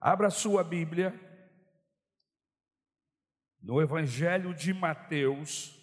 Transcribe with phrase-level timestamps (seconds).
[0.00, 1.12] Abra sua Bíblia
[3.60, 5.76] no Evangelho de Mateus,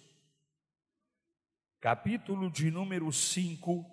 [1.80, 3.84] capítulo de número 5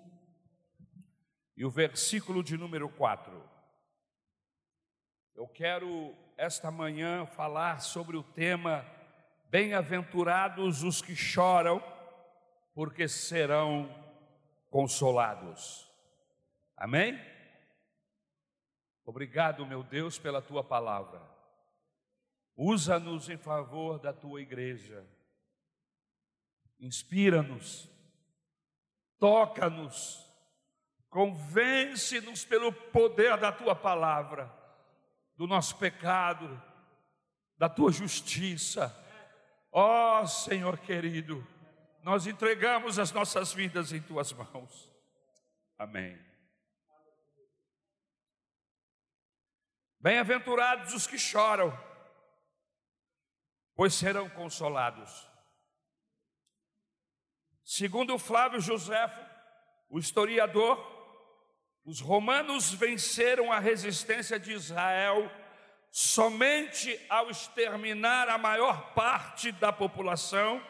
[1.54, 3.38] e o versículo de número 4.
[5.34, 8.82] Eu quero esta manhã falar sobre o tema
[9.50, 11.84] Bem-aventurados os que choram,
[12.74, 13.88] porque serão
[14.70, 15.86] consolados.
[16.78, 17.33] Amém?
[19.04, 21.20] Obrigado, meu Deus, pela tua palavra.
[22.56, 25.04] Usa-nos em favor da tua igreja.
[26.80, 27.88] Inspira-nos,
[29.18, 30.24] toca-nos,
[31.08, 34.52] convence-nos pelo poder da tua palavra,
[35.36, 36.60] do nosso pecado,
[37.56, 38.94] da tua justiça.
[39.70, 41.46] Ó oh, Senhor querido,
[42.02, 44.90] nós entregamos as nossas vidas em tuas mãos.
[45.78, 46.33] Amém.
[50.04, 51.72] Bem-aventurados os que choram,
[53.74, 55.26] pois serão consolados.
[57.64, 59.18] Segundo Flávio Josefo,
[59.88, 60.76] o historiador,
[61.86, 65.32] os romanos venceram a resistência de Israel
[65.90, 70.62] somente ao exterminar a maior parte da população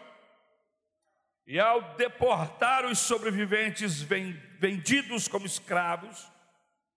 [1.44, 6.24] e ao deportar os sobreviventes vendidos como escravos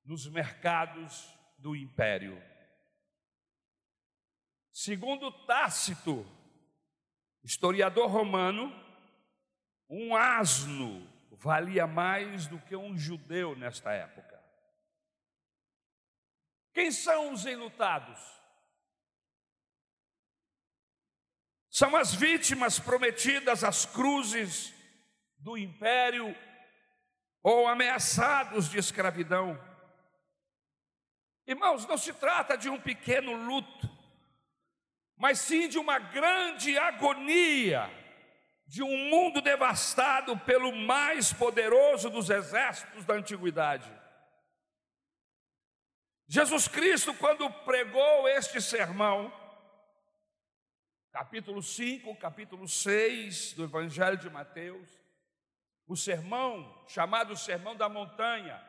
[0.06, 2.42] nos mercados do império.
[4.72, 6.26] Segundo Tácito,
[7.44, 8.72] historiador romano,
[9.90, 14.38] um asno valia mais do que um judeu nesta época.
[16.74, 18.20] Quem são os enlutados?
[21.70, 24.74] São as vítimas prometidas às cruzes
[25.38, 26.36] do império
[27.42, 29.60] ou ameaçados de escravidão.
[31.48, 33.90] Irmãos, não se trata de um pequeno luto,
[35.16, 37.90] mas sim de uma grande agonia,
[38.66, 43.90] de um mundo devastado pelo mais poderoso dos exércitos da antiguidade.
[46.28, 49.32] Jesus Cristo, quando pregou este sermão,
[51.14, 54.90] capítulo 5, capítulo 6 do Evangelho de Mateus,
[55.88, 58.62] o sermão chamado Sermão da Montanha,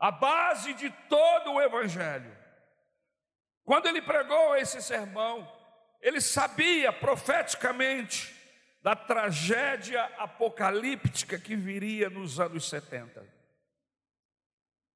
[0.00, 2.34] a base de todo o Evangelho.
[3.64, 5.46] Quando ele pregou esse sermão,
[6.00, 8.34] ele sabia profeticamente
[8.82, 13.22] da tragédia apocalíptica que viria nos anos 70.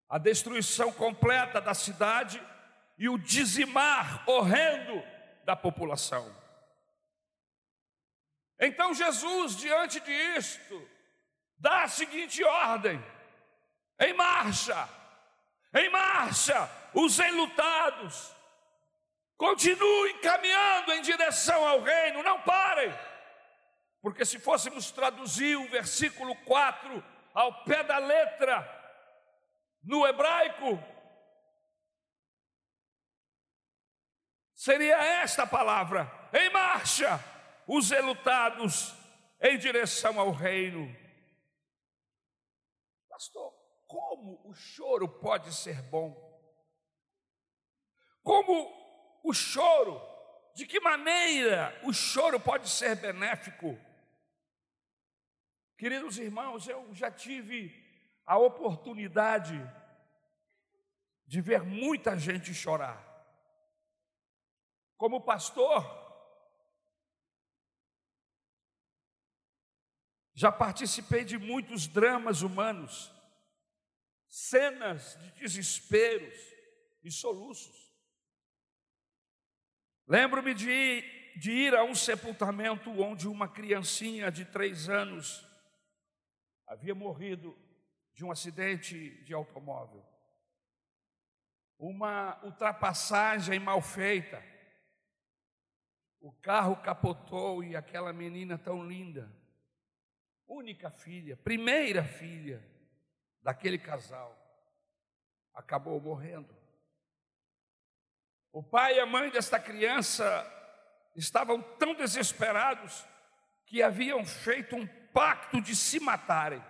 [0.08, 2.42] A destruição completa da cidade
[2.96, 5.02] e o dizimar horrendo
[5.44, 6.34] da população.
[8.58, 10.88] Então Jesus, diante disto,
[11.58, 13.04] dá a seguinte ordem:
[14.00, 14.88] em marcha,
[15.74, 18.34] em marcha, os enlutados,
[19.36, 22.92] continuem caminhando em direção ao reino, não parem,
[24.00, 28.82] porque se fôssemos traduzir o versículo 4 ao pé da letra,
[29.82, 30.82] no hebraico,
[34.54, 37.20] seria esta palavra: em marcha,
[37.66, 38.94] os enlutados
[39.40, 40.94] em direção ao reino.
[43.08, 43.53] Pastor,
[43.94, 46.20] como o choro pode ser bom?
[48.24, 50.02] Como o choro,
[50.52, 53.78] de que maneira o choro pode ser benéfico?
[55.78, 57.72] Queridos irmãos, eu já tive
[58.26, 59.54] a oportunidade
[61.24, 63.00] de ver muita gente chorar.
[64.96, 65.84] Como pastor,
[70.32, 73.13] já participei de muitos dramas humanos
[74.34, 76.34] cenas de desesperos
[77.04, 77.94] e soluços.
[80.08, 81.02] Lembro-me de,
[81.38, 85.46] de ir a um sepultamento onde uma criancinha de três anos
[86.66, 87.56] havia morrido
[88.12, 90.04] de um acidente de automóvel.
[91.78, 94.42] Uma ultrapassagem mal feita.
[96.20, 99.32] O carro capotou e aquela menina tão linda,
[100.48, 102.73] única filha, primeira filha,
[103.44, 104.34] daquele casal
[105.52, 106.52] acabou morrendo.
[108.50, 110.50] O pai e a mãe desta criança
[111.14, 113.06] estavam tão desesperados
[113.66, 116.64] que haviam feito um pacto de se matarem.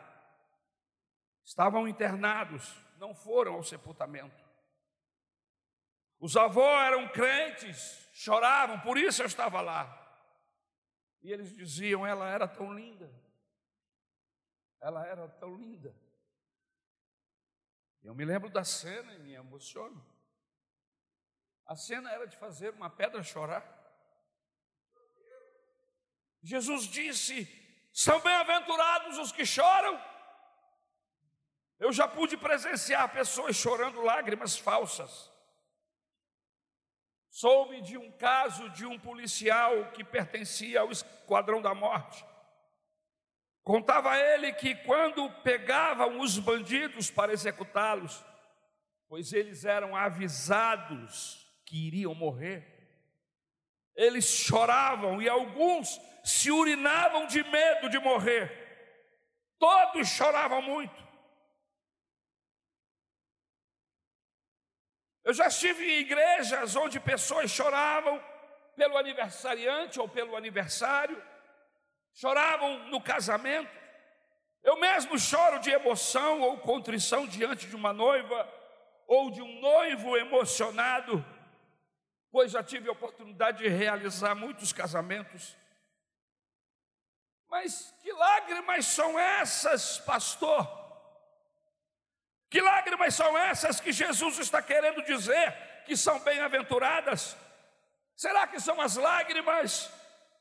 [1.44, 4.43] Estavam internados, não foram ao sepultamento.
[6.19, 10.00] Os avós eram crentes, choravam, por isso eu estava lá.
[11.23, 13.11] E eles diziam: ela era tão linda,
[14.81, 15.94] ela era tão linda.
[18.05, 20.05] Eu me lembro da cena e me emociono.
[21.67, 23.65] A cena era de fazer uma pedra chorar.
[26.43, 27.49] Jesus disse:
[27.95, 29.99] São bem-aventurados os que choram.
[31.79, 35.33] Eu já pude presenciar pessoas chorando lágrimas falsas.
[37.31, 42.25] Soube de um caso de um policial que pertencia ao esquadrão da morte.
[43.65, 48.23] Contava ele que quando pegavam os bandidos para executá-los,
[49.09, 52.63] pois eles eram avisados que iriam morrer,
[53.97, 58.63] eles choravam e alguns se urinavam de medo de morrer.
[59.59, 61.03] Todos choravam muito.
[65.25, 68.23] Eu já estive em igrejas onde pessoas choravam
[68.77, 71.17] pelo aniversariante ou pelo aniversário,
[72.15, 73.71] choravam no casamento.
[74.63, 78.49] Eu mesmo choro de emoção ou contrição diante de uma noiva
[79.07, 81.23] ou de um noivo emocionado,
[82.31, 85.55] pois já tive a oportunidade de realizar muitos casamentos.
[87.51, 90.67] Mas que lágrimas são essas, pastor?
[92.49, 95.53] Que lágrimas são essas que Jesus está querendo dizer
[95.85, 97.37] que são bem-aventuradas?
[98.17, 99.93] Será que são as lágrimas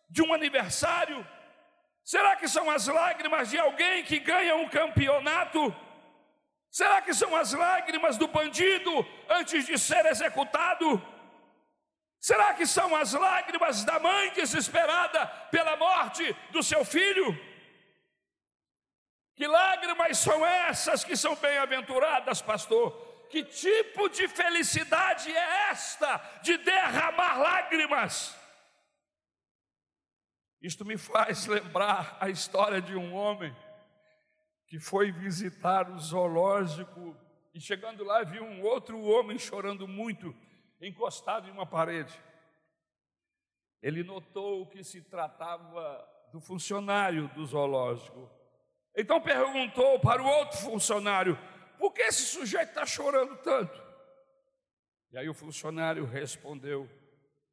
[0.09, 1.27] de um aniversário?
[2.03, 5.73] Será que são as lágrimas de alguém que ganha um campeonato?
[6.69, 8.91] Será que são as lágrimas do bandido
[9.29, 11.01] antes de ser executado?
[12.19, 17.37] Será que são as lágrimas da mãe desesperada pela morte do seu filho?
[19.35, 22.91] Que lágrimas são essas que são bem-aventuradas, pastor?
[23.29, 28.42] Que tipo de felicidade é esta de derramar lágrimas?
[30.63, 33.53] Isto me faz lembrar a história de um homem
[34.65, 37.15] que foi visitar o zoológico
[37.53, 40.33] e chegando lá viu um outro homem chorando muito
[40.81, 42.17] encostado em uma parede.
[43.81, 48.31] Ele notou que se tratava do funcionário do zoológico.
[48.95, 51.37] Então perguntou para o outro funcionário:
[51.77, 53.83] por que esse sujeito está chorando tanto?
[55.11, 56.89] E aí o funcionário respondeu: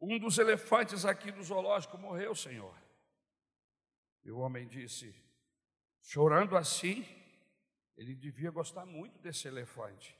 [0.00, 2.72] um dos elefantes aqui do zoológico morreu, senhor.
[4.24, 5.14] E o homem disse:
[6.00, 7.06] chorando assim,
[7.96, 10.16] ele devia gostar muito desse elefante.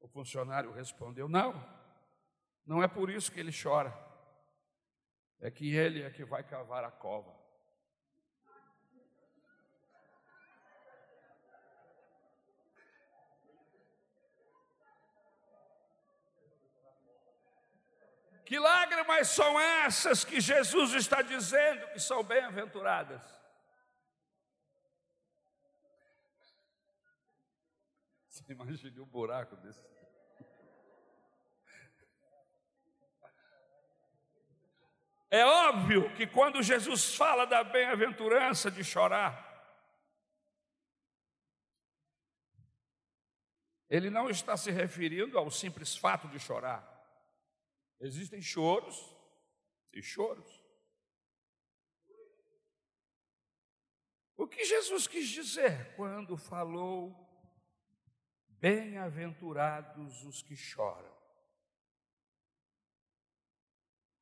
[0.00, 1.52] O funcionário respondeu: não,
[2.64, 3.92] não é por isso que ele chora,
[5.40, 7.47] é que ele é que vai cavar a cova.
[18.48, 23.22] Que lágrimas são essas que Jesus está dizendo que são bem-aventuradas?
[28.26, 29.78] Você imagina um buraco desse.
[35.30, 39.44] É óbvio que quando Jesus fala da bem-aventurança de chorar,
[43.90, 46.97] ele não está se referindo ao simples fato de chorar.
[48.00, 49.14] Existem choros
[49.92, 50.62] e choros.
[54.36, 57.12] O que Jesus quis dizer quando falou:
[58.46, 61.16] Bem-aventurados os que choram?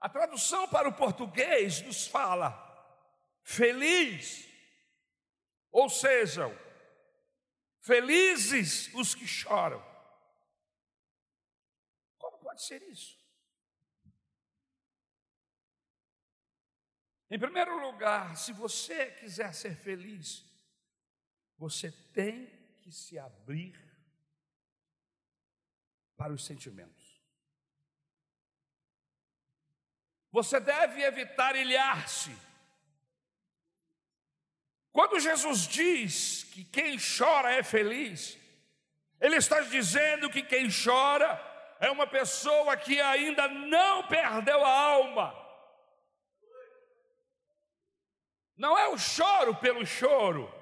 [0.01, 2.65] A tradução para o português nos fala
[3.43, 4.49] feliz,
[5.71, 6.51] ou sejam,
[7.81, 9.81] felizes os que choram.
[12.19, 13.26] Como pode ser isso?
[17.31, 20.45] Em primeiro lugar, se você quiser ser feliz,
[21.59, 22.47] você tem
[22.83, 23.75] que se abrir
[26.17, 27.21] para os sentimentos.
[30.31, 32.37] Você deve evitar ilhar-se.
[34.93, 38.39] Quando Jesus diz que quem chora é feliz,
[39.21, 41.39] Ele está dizendo que quem chora
[41.81, 45.46] é uma pessoa que ainda não perdeu a alma.
[48.57, 50.53] Não é o choro pelo choro.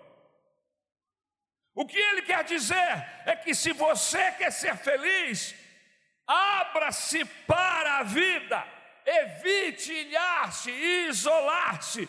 [1.74, 5.54] O que ele quer dizer é que se você quer ser feliz,
[6.26, 8.74] abra-se para a vida
[9.04, 12.08] evite ilhar-se, isolar-se,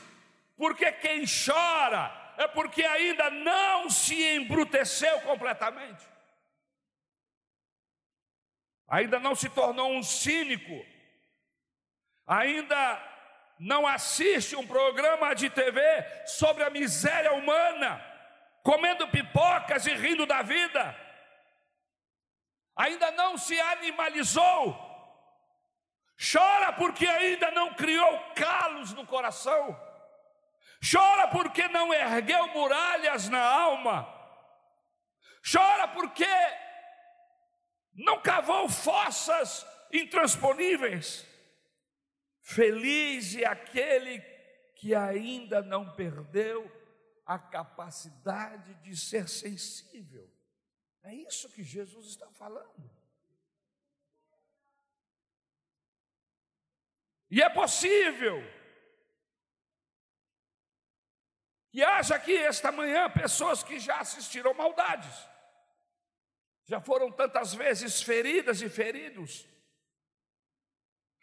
[0.56, 6.06] porque quem chora é porque ainda não se embruteceu completamente,
[8.88, 10.86] ainda não se tornou um cínico,
[12.26, 13.15] ainda
[13.60, 15.82] não assiste um programa de TV
[16.26, 18.04] sobre a miséria humana,
[18.64, 20.96] comendo pipocas e rindo da vida,
[22.76, 24.84] ainda não se animalizou.
[26.18, 29.78] Chora porque ainda não criou calos no coração,
[30.80, 34.08] chora porque não ergueu muralhas na alma,
[35.52, 36.28] chora porque
[37.94, 41.35] não cavou fossas intransponíveis.
[42.48, 44.22] Feliz é aquele
[44.76, 46.72] que ainda não perdeu
[47.26, 50.32] a capacidade de ser sensível.
[51.02, 52.88] É isso que Jesus está falando.
[57.32, 58.40] E é possível
[61.72, 65.18] que haja aqui esta manhã pessoas que já assistiram maldades,
[66.64, 69.55] já foram tantas vezes feridas e feridos.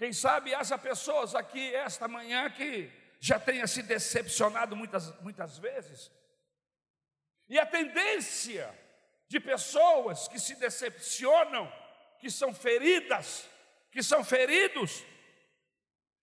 [0.02, 2.90] Quem sabe haja pessoas aqui esta manhã que
[3.20, 6.10] já tenha se decepcionado muitas, muitas vezes.
[7.48, 8.68] E a tendência
[9.28, 11.72] de pessoas que se decepcionam,
[12.18, 13.48] que são feridas,
[13.92, 15.04] que são feridos,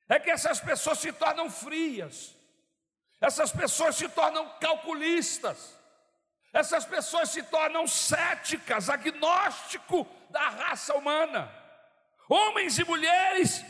[0.09, 2.35] é que essas pessoas se tornam frias,
[3.21, 5.73] essas pessoas se tornam calculistas,
[6.51, 11.68] essas pessoas se tornam céticas, agnóstico da raça humana.
[12.29, 13.65] Homens e mulheres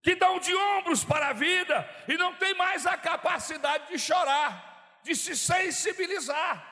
[0.00, 1.76] que dão de ombros para a vida
[2.06, 6.64] e não têm mais a capacidade de chorar, de se sensibilizar,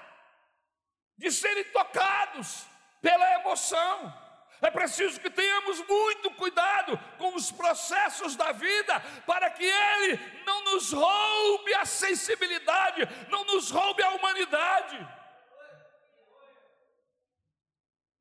[1.17, 2.65] de serem tocados
[3.03, 4.29] pela emoção.
[4.61, 10.65] É preciso que tenhamos muito cuidado com os processos da vida, para que Ele não
[10.65, 15.09] nos roube a sensibilidade, não nos roube a humanidade.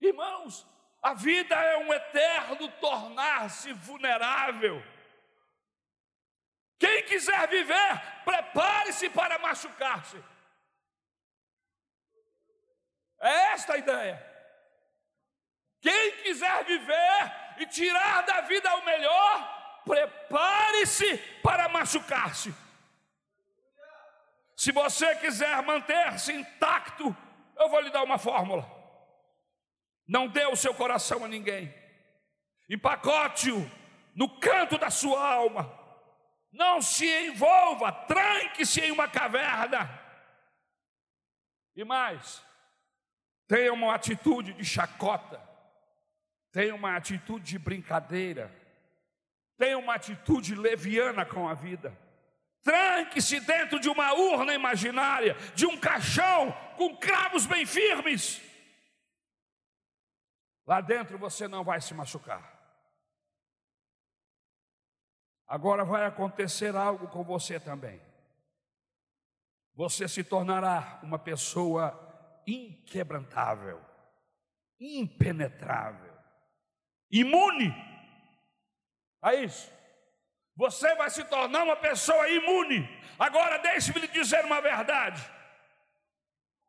[0.01, 0.65] Irmãos,
[1.01, 4.83] a vida é um eterno tornar-se vulnerável.
[6.79, 10.23] Quem quiser viver, prepare-se para machucar-se.
[13.19, 14.25] É esta a ideia.
[15.81, 22.53] Quem quiser viver e tirar da vida o melhor, prepare-se para machucar-se.
[24.55, 27.15] Se você quiser manter-se intacto,
[27.57, 28.76] eu vou lhe dar uma fórmula.
[30.07, 31.73] Não dê o seu coração a ninguém.
[32.69, 33.69] Empacote-o
[34.15, 35.71] no canto da sua alma.
[36.51, 39.89] Não se envolva, tranque-se em uma caverna.
[41.75, 42.41] E mais,
[43.47, 45.47] tenha uma atitude de chacota
[46.57, 48.51] tenha uma atitude de brincadeira,
[49.59, 51.95] tenha uma atitude leviana com a vida.
[52.63, 58.41] Tranque-se dentro de uma urna imaginária, de um caixão com cravos bem firmes.
[60.67, 62.55] Lá dentro você não vai se machucar.
[65.47, 68.01] Agora vai acontecer algo com você também.
[69.74, 71.97] Você se tornará uma pessoa
[72.45, 73.81] inquebrantável,
[74.79, 76.17] impenetrável
[77.12, 77.74] imune
[79.21, 79.71] a isso.
[80.55, 82.88] Você vai se tornar uma pessoa imune.
[83.17, 85.24] Agora, deixe-me lhe dizer uma verdade.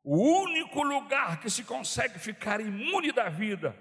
[0.04, 3.76] O único lugar que se consegue ficar imune da vida,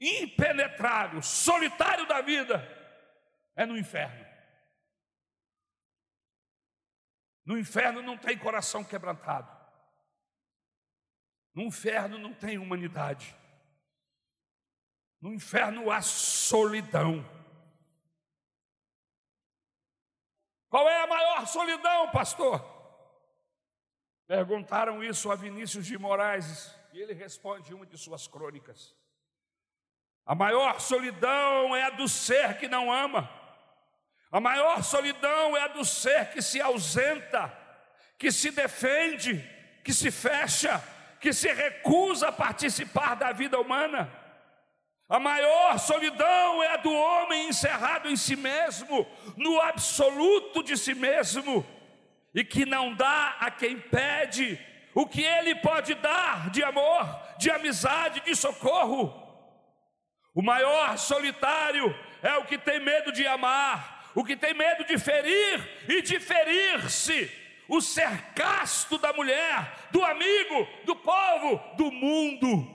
[0.00, 2.62] impenetrável, solitário da vida,
[3.56, 4.24] é no inferno.
[7.44, 9.52] No inferno não tem coração quebrantado.
[11.54, 13.36] No inferno não tem humanidade.
[15.20, 17.24] No inferno há solidão.
[20.68, 22.74] Qual é a maior solidão, pastor?
[24.26, 28.96] Perguntaram isso a Vinícius de Moraes e ele responde uma de suas crônicas.
[30.26, 33.28] A maior solidão é a do ser que não ama.
[34.32, 37.52] A maior solidão é a do ser que se ausenta,
[38.18, 39.44] que se defende,
[39.84, 40.82] que se fecha,
[41.20, 44.10] que se recusa a participar da vida humana.
[45.08, 50.94] A maior solidão é a do homem encerrado em si mesmo, no absoluto de si
[50.94, 51.64] mesmo,
[52.34, 54.58] e que não dá a quem pede
[54.94, 57.06] o que ele pode dar de amor,
[57.38, 59.23] de amizade, de socorro.
[60.34, 64.98] O maior solitário é o que tem medo de amar, o que tem medo de
[64.98, 67.30] ferir e de ferir-se.
[67.68, 72.74] O ser casto da mulher, do amigo, do povo, do mundo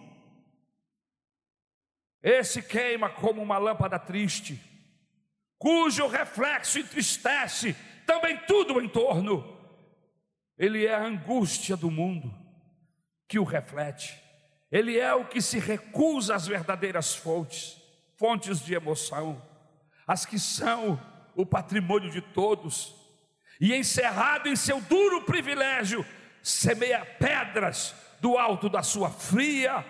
[2.22, 4.60] esse queima como uma lâmpada triste,
[5.58, 7.76] cujo reflexo entristece
[8.06, 9.58] também tudo em torno.
[10.58, 12.34] Ele é a angústia do mundo
[13.28, 14.22] que o reflete.
[14.72, 17.78] Ele é o que se recusa às verdadeiras fontes,
[18.18, 19.42] fontes de emoção,
[20.06, 21.00] as que são
[21.36, 22.96] o patrimônio de todos.
[23.60, 26.06] E encerrado em seu duro privilégio,
[26.42, 29.86] semeia pedras do alto da sua fria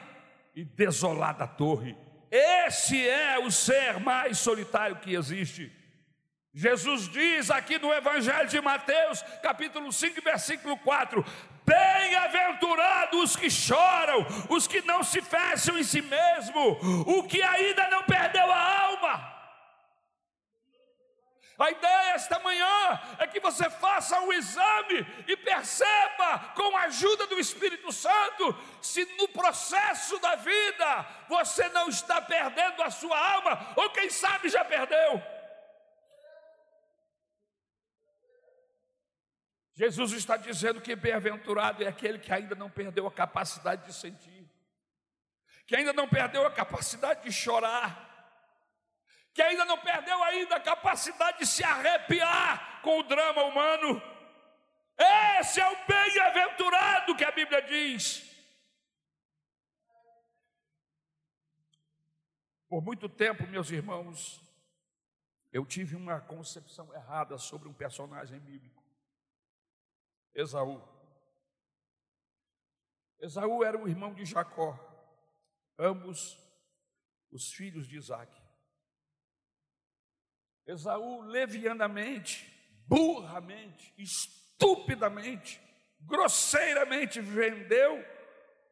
[0.56, 1.96] e desolada torre
[2.32, 5.72] Esse é o ser mais solitário que existe.
[6.54, 11.24] Jesus diz aqui no Evangelho de Mateus, capítulo 5, versículo 4:
[11.64, 17.88] Bem-aventurados os que choram, os que não se fecham em si mesmo, o que ainda
[17.90, 19.40] não perdeu a alma.
[21.60, 27.28] A ideia esta manhã é que você faça um exame e perceba, com a ajuda
[27.28, 33.74] do Espírito Santo, se no processo da vida você não está perdendo a sua alma,
[33.76, 35.22] ou quem sabe já perdeu.
[39.80, 44.46] Jesus está dizendo que bem-aventurado é aquele que ainda não perdeu a capacidade de sentir,
[45.66, 48.06] que ainda não perdeu a capacidade de chorar,
[49.34, 54.02] que ainda não perdeu ainda a capacidade de se arrepiar com o drama humano.
[55.40, 58.30] Esse é o bem-aventurado que a Bíblia diz.
[62.68, 64.42] Por muito tempo, meus irmãos,
[65.54, 68.79] eu tive uma concepção errada sobre um personagem bíblico,
[70.34, 70.82] Esaú.
[73.20, 74.78] Esaú era o irmão de Jacó,
[75.78, 76.38] ambos
[77.32, 78.34] os filhos de Isaac.
[80.66, 82.46] Esaú levianamente,
[82.88, 85.60] burramente, estupidamente,
[86.02, 88.04] grosseiramente vendeu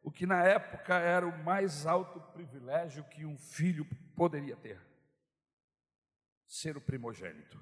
[0.02, 3.84] o que na época era o mais alto privilégio que um filho
[4.16, 4.80] poderia ter:
[6.46, 7.60] ser o primogênito.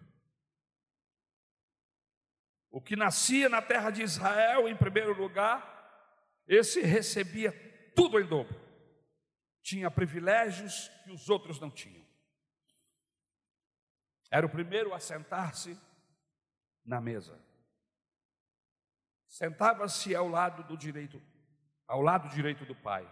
[2.70, 5.74] O que nascia na terra de Israel, em primeiro lugar,
[6.46, 7.52] esse recebia
[7.94, 8.54] tudo em dobro,
[9.62, 12.04] tinha privilégios que os outros não tinham.
[14.30, 15.78] Era o primeiro a sentar-se
[16.84, 17.40] na mesa.
[19.28, 21.20] Sentava-se ao lado do direito,
[21.86, 23.08] ao lado direito do pai.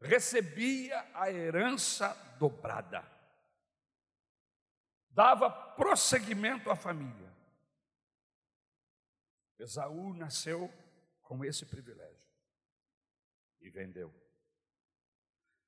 [0.00, 3.04] Recebia a herança dobrada.
[5.10, 7.29] Dava prosseguimento à família.
[9.60, 10.72] Esaú nasceu
[11.22, 12.30] com esse privilégio
[13.60, 14.12] e vendeu.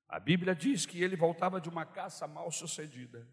[0.07, 3.27] A Bíblia diz que ele voltava de uma caça mal sucedida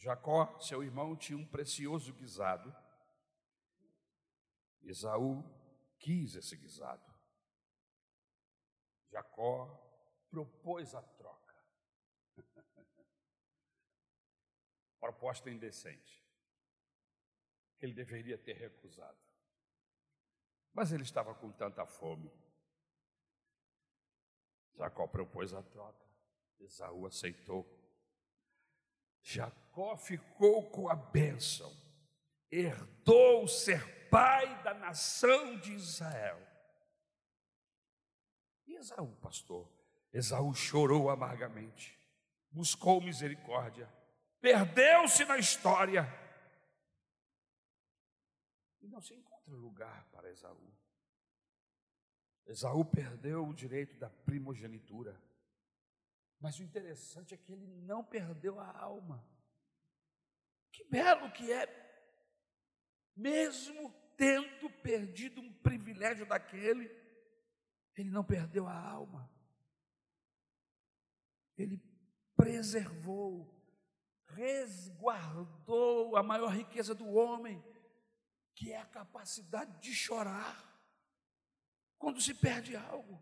[0.00, 2.74] Jacó, seu irmão, tinha um precioso guisado.
[4.82, 5.44] Esaú
[5.98, 7.04] quis esse guisado.
[9.10, 9.66] Jacó
[10.30, 11.54] propôs a troca.
[14.98, 16.19] Proposta indecente.
[17.80, 19.18] Ele deveria ter recusado.
[20.72, 22.30] Mas ele estava com tanta fome.
[24.76, 26.06] Jacó propôs a troca.
[26.60, 27.66] Esaú aceitou.
[29.22, 31.70] Jacó ficou com a bênção,
[32.50, 36.40] herdou ser pai da nação de Israel.
[38.66, 39.68] E Esaú, pastor?
[40.12, 41.96] Esaú chorou amargamente,
[42.50, 43.88] buscou misericórdia,
[44.40, 46.08] perdeu-se na história.
[48.80, 50.72] E não se encontra lugar para Esaú.
[52.46, 55.20] Esaú perdeu o direito da primogenitura.
[56.40, 59.24] Mas o interessante é que ele não perdeu a alma.
[60.72, 61.66] Que belo que é,
[63.14, 66.90] mesmo tendo perdido um privilégio daquele,
[67.96, 69.30] ele não perdeu a alma.
[71.56, 71.78] Ele
[72.36, 73.46] preservou,
[74.28, 77.62] resguardou a maior riqueza do homem,
[78.60, 80.54] que é a capacidade de chorar
[81.98, 83.18] quando se perde algo.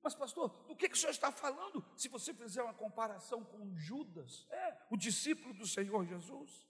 [0.00, 1.84] Mas, pastor, do que, que o senhor está falando?
[1.96, 6.64] Se você fizer uma comparação com Judas, é, o discípulo do Senhor Jesus.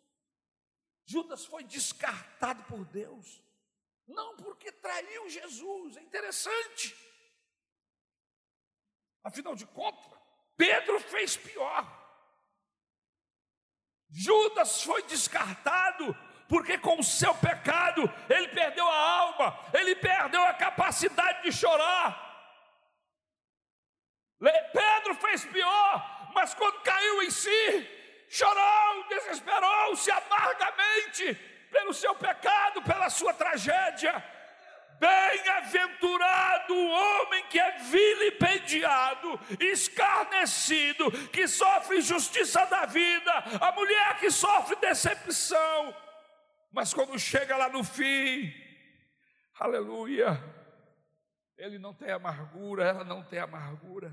[1.05, 3.43] Judas foi descartado por Deus,
[4.07, 6.97] não porque traiu Jesus, é interessante.
[9.23, 10.19] Afinal de contas,
[10.57, 11.85] Pedro fez pior.
[14.09, 20.53] Judas foi descartado porque com o seu pecado ele perdeu a alma, ele perdeu a
[20.53, 22.11] capacidade de chorar.
[24.71, 27.89] Pedro fez pior, mas quando caiu em si,
[28.29, 31.33] chorou, desesperou-se amargamente
[31.71, 34.23] pelo seu pecado, pela sua tragédia.
[35.01, 44.31] Bem-aventurado o homem que é vilipendiado, escarnecido, que sofre injustiça da vida, a mulher que
[44.31, 45.95] sofre decepção,
[46.73, 48.53] mas quando chega lá no fim,
[49.59, 50.43] aleluia,
[51.57, 54.13] ele não tem amargura, ela não tem amargura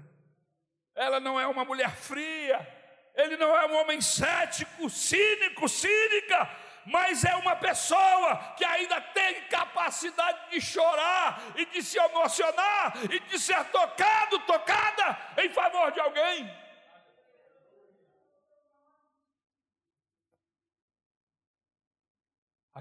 [0.99, 2.67] ela não é uma mulher fria,
[3.15, 6.49] ele não é um homem cético, cínico, cínica,
[6.85, 13.19] mas é uma pessoa que ainda tem capacidade de chorar e de se emocionar e
[13.21, 16.68] de ser tocado, tocada em favor de alguém.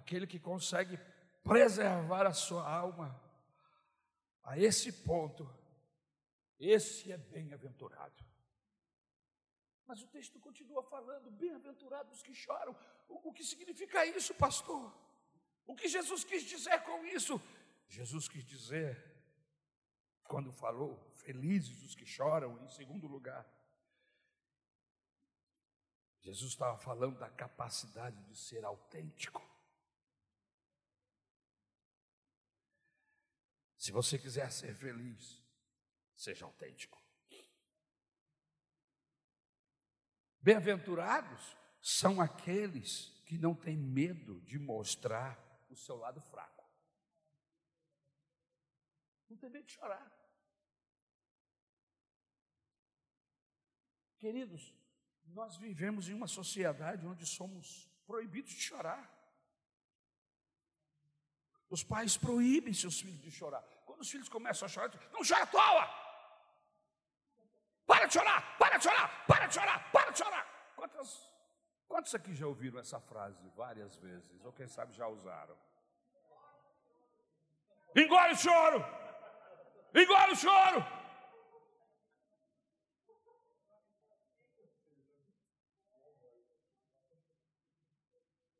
[0.08, 0.98] Aquele que consegue
[1.44, 3.14] preservar a sua alma
[4.42, 5.46] a esse ponto,
[6.58, 8.24] esse é bem-aventurado.
[9.86, 12.74] Mas o texto continua falando: bem-aventurados que choram.
[13.06, 14.90] O, o que significa isso, pastor?
[15.66, 17.38] O que Jesus quis dizer com isso?
[17.86, 18.96] Jesus quis dizer,
[20.24, 23.46] quando falou, felizes os que choram, em segundo lugar,
[26.20, 29.46] Jesus estava falando da capacidade de ser autêntico.
[33.88, 35.42] Se você quiser ser feliz,
[36.14, 37.02] seja autêntico.
[40.42, 46.70] Bem-aventurados são aqueles que não têm medo de mostrar o seu lado fraco.
[49.26, 50.12] Não tem medo de chorar.
[54.18, 54.74] Queridos,
[55.24, 59.10] nós vivemos em uma sociedade onde somos proibidos de chorar.
[61.70, 63.77] Os pais proíbem seus filhos de chorar.
[63.98, 65.88] Quando os filhos começam a chorar, não chora à toa!
[67.84, 70.72] Para de chorar, para de chorar, para de chorar, para de chorar.
[70.76, 71.32] Quantos,
[71.88, 74.44] quantos aqui já ouviram essa frase várias vezes?
[74.44, 75.58] Ou quem sabe já usaram?
[77.96, 78.84] Engole o choro,
[79.92, 80.86] engole o choro.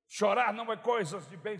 [0.09, 1.57] Chorar não é coisa de bem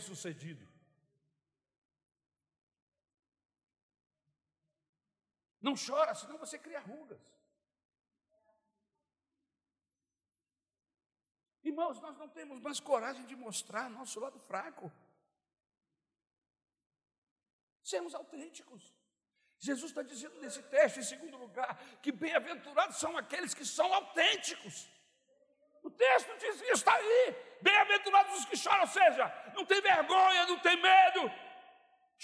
[5.69, 7.21] Não chora, senão você cria rugas.
[11.63, 14.91] Irmãos, nós não temos mais coragem de mostrar nosso lado fraco.
[17.83, 18.83] Sermos autênticos.
[19.59, 24.89] Jesus está dizendo nesse texto, em segundo lugar, que bem-aventurados são aqueles que são autênticos.
[25.83, 27.37] O texto diz isso, está aí.
[27.61, 31.31] Bem-aventurados os que choram, ou seja, não tem vergonha, não tem medo,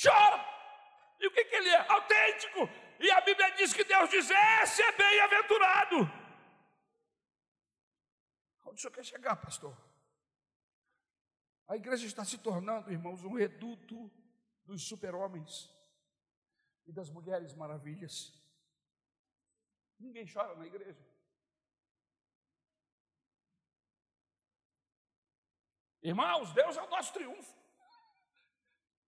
[0.02, 0.54] chora.
[1.20, 1.92] E o que, que ele é?
[1.92, 2.83] Autêntico.
[2.98, 5.96] E a Bíblia diz que Deus diz: esse é bem-aventurado.
[8.64, 9.76] Onde o senhor quer chegar, pastor?
[11.66, 14.10] A igreja está se tornando, irmãos, um reduto
[14.64, 15.70] dos super-homens
[16.86, 18.32] e das mulheres maravilhas.
[19.98, 21.02] Ninguém chora na igreja.
[26.02, 27.56] Irmãos, Deus é o nosso triunfo.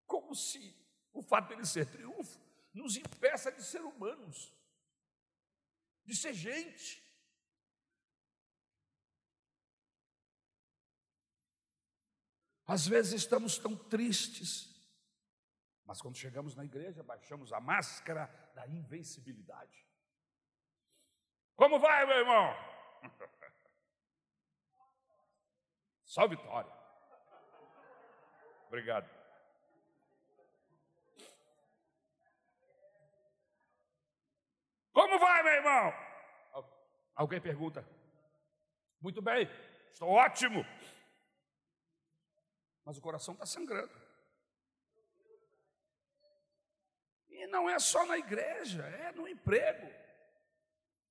[0.06, 0.76] Como se
[1.14, 2.38] o fato dele ser triunfo
[2.74, 4.54] nos impeça de ser humanos,
[6.06, 7.02] de ser gente.
[12.66, 14.70] Às vezes estamos tão tristes,
[15.84, 19.86] mas quando chegamos na igreja, baixamos a máscara da invencibilidade.
[21.56, 22.56] Como vai, meu irmão?
[26.06, 26.72] Só vitória.
[28.68, 29.21] Obrigado.
[34.94, 35.94] Como vai, meu irmão?
[37.16, 37.88] Alguém pergunta.
[39.00, 39.50] Muito bem,
[39.92, 40.66] estou ótimo
[42.86, 43.92] mas o coração está sangrando.
[47.30, 49.90] E não é só na igreja, é no emprego,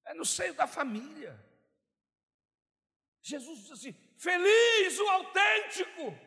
[0.05, 1.39] é no seio da família.
[3.23, 6.19] Jesus diz assim: feliz o autêntico,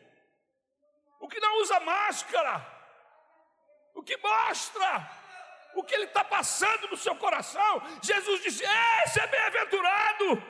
[1.20, 2.66] o que não usa máscara,
[3.94, 5.23] o que mostra
[5.74, 7.82] o que ele está passando no seu coração.
[8.02, 8.64] Jesus disse:
[9.04, 10.42] esse é bem-aventurado.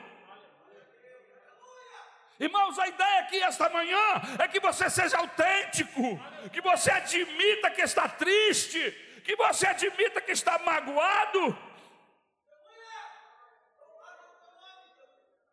[2.37, 6.19] Irmãos, a ideia aqui esta manhã é que você seja autêntico,
[6.51, 8.91] que você admita que está triste,
[9.23, 11.57] que você admita que está magoado.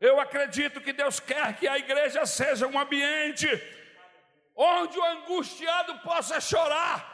[0.00, 3.46] Eu acredito que Deus quer que a igreja seja um ambiente
[4.56, 7.12] onde o angustiado possa chorar.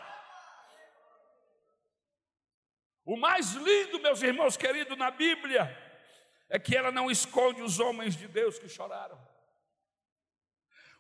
[3.09, 5.75] O mais lindo, meus irmãos queridos, na Bíblia,
[6.47, 9.19] é que ela não esconde os homens de Deus que choraram.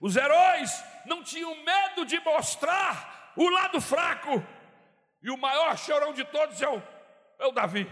[0.01, 0.71] Os heróis
[1.05, 4.43] não tinham medo de mostrar o lado fraco.
[5.21, 6.83] E o maior chorão de todos é o,
[7.41, 7.87] é o Davi.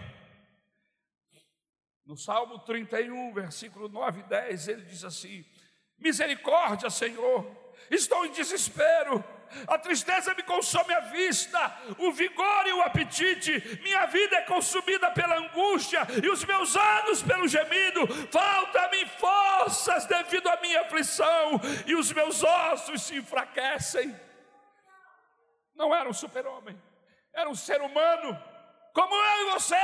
[2.03, 5.45] No Salmo 31, versículo 9 e 10, ele diz assim:
[5.95, 7.45] Misericórdia, Senhor,
[7.91, 9.23] estou em desespero.
[9.67, 11.59] A tristeza me consome a vista,
[11.97, 13.79] o vigor e o apetite.
[13.81, 18.07] Minha vida é consumida pela angústia e os meus anos pelo gemido.
[18.31, 24.15] Falta-me forças devido à minha aflição e os meus ossos se enfraquecem.
[25.75, 26.79] Não era um super-homem,
[27.33, 28.41] era um ser humano,
[28.93, 29.75] como eu e você.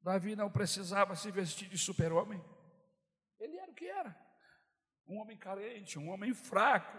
[0.00, 2.42] Davi não precisava se vestir de super-homem,
[3.38, 4.27] ele era o que era
[5.08, 6.98] um homem carente, um homem fraco.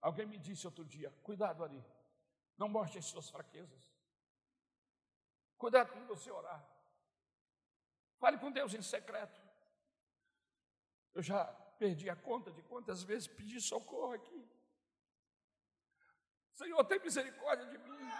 [0.00, 1.84] Alguém me disse outro dia: cuidado ali,
[2.56, 3.92] não mostre as suas fraquezas.
[5.58, 6.64] Cuidado quando você orar.
[8.18, 9.40] Fale com Deus em secreto.
[11.12, 11.44] Eu já
[11.78, 14.48] perdi a conta de quantas vezes pedi socorro aqui.
[16.54, 18.10] Senhor, tem misericórdia de mim,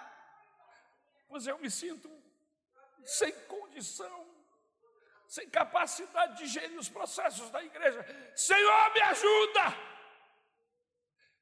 [1.28, 2.08] pois eu me sinto
[3.04, 4.26] sem condição,
[5.26, 8.04] sem capacidade de gerir os processos da igreja.
[8.34, 9.88] Senhor, me ajuda!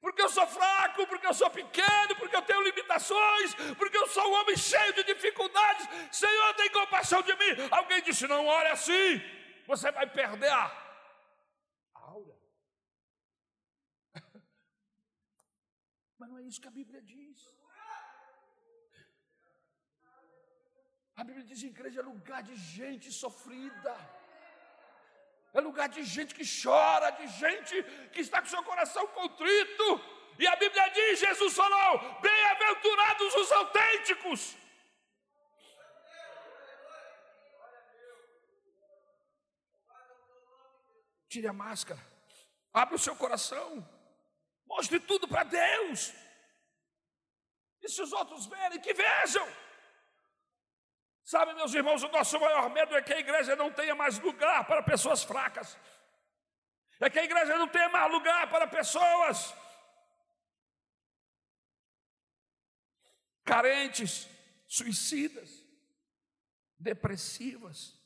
[0.01, 4.25] Porque eu sou fraco, porque eu sou pequeno, porque eu tenho limitações, porque eu sou
[4.31, 5.89] um homem cheio de dificuldades.
[6.13, 7.69] Senhor, tem compaixão de mim.
[7.71, 9.21] Alguém disse: Não olhe assim,
[9.67, 10.71] você vai perder a
[11.95, 12.39] aura.
[16.19, 17.56] Mas não é isso que a Bíblia diz.
[21.17, 23.95] A Bíblia diz que igreja é lugar de gente sofrida.
[25.55, 29.87] É lugar de gente que chora, de gente que está com seu coração contrito.
[30.39, 34.57] E a Bíblia diz, Jesus falou: bem-aventurados os autênticos.
[41.31, 42.01] Tire a máscara,
[42.73, 43.69] abre o seu coração,
[44.67, 46.13] mostre tudo para Deus.
[47.83, 49.66] E se os outros verem, que vejam.
[51.27, 54.65] Sabe, meus irmãos, o nosso maior medo é que a igreja não tenha mais lugar
[54.65, 55.77] para pessoas fracas,
[57.01, 59.53] é que a igreja não tenha mais lugar para pessoas
[63.45, 64.29] carentes,
[64.69, 65.67] suicidas,
[66.79, 68.01] depressivas.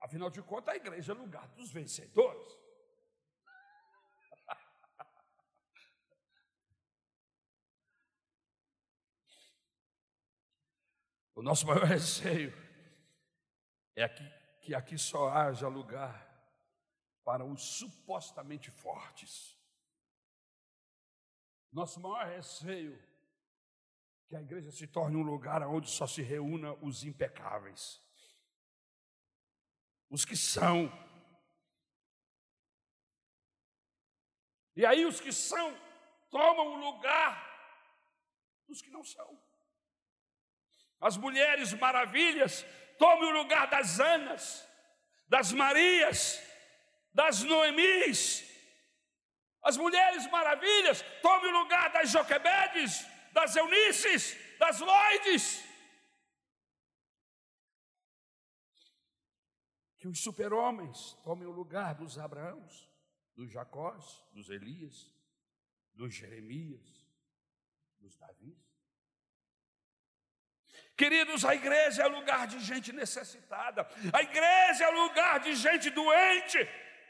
[0.00, 2.63] Afinal de contas, a igreja é lugar dos vencedores.
[11.34, 12.52] O nosso maior receio
[13.96, 14.24] é aqui,
[14.60, 16.32] que aqui só haja lugar
[17.24, 19.58] para os supostamente fortes.
[21.72, 26.72] Nosso maior receio é que a igreja se torne um lugar onde só se reúna
[26.74, 28.00] os impecáveis,
[30.08, 30.92] os que são.
[34.76, 35.76] E aí os que são
[36.30, 37.52] tomam o lugar
[38.66, 39.43] dos que não são
[41.04, 42.64] as mulheres maravilhas,
[42.98, 44.66] tome o lugar das Anas,
[45.28, 46.42] das Marias,
[47.12, 48.42] das Noemis.
[49.62, 55.62] As mulheres maravilhas, tome o lugar das Joquebedes, das Eunices, das Loides.
[59.98, 62.88] Que os super-homens tomem o lugar dos Abraãos,
[63.34, 65.12] dos Jacós, dos Elias,
[65.92, 67.06] dos Jeremias,
[68.00, 68.63] dos Davis.
[70.96, 76.58] Queridos, a igreja é lugar de gente necessitada, a igreja é lugar de gente doente,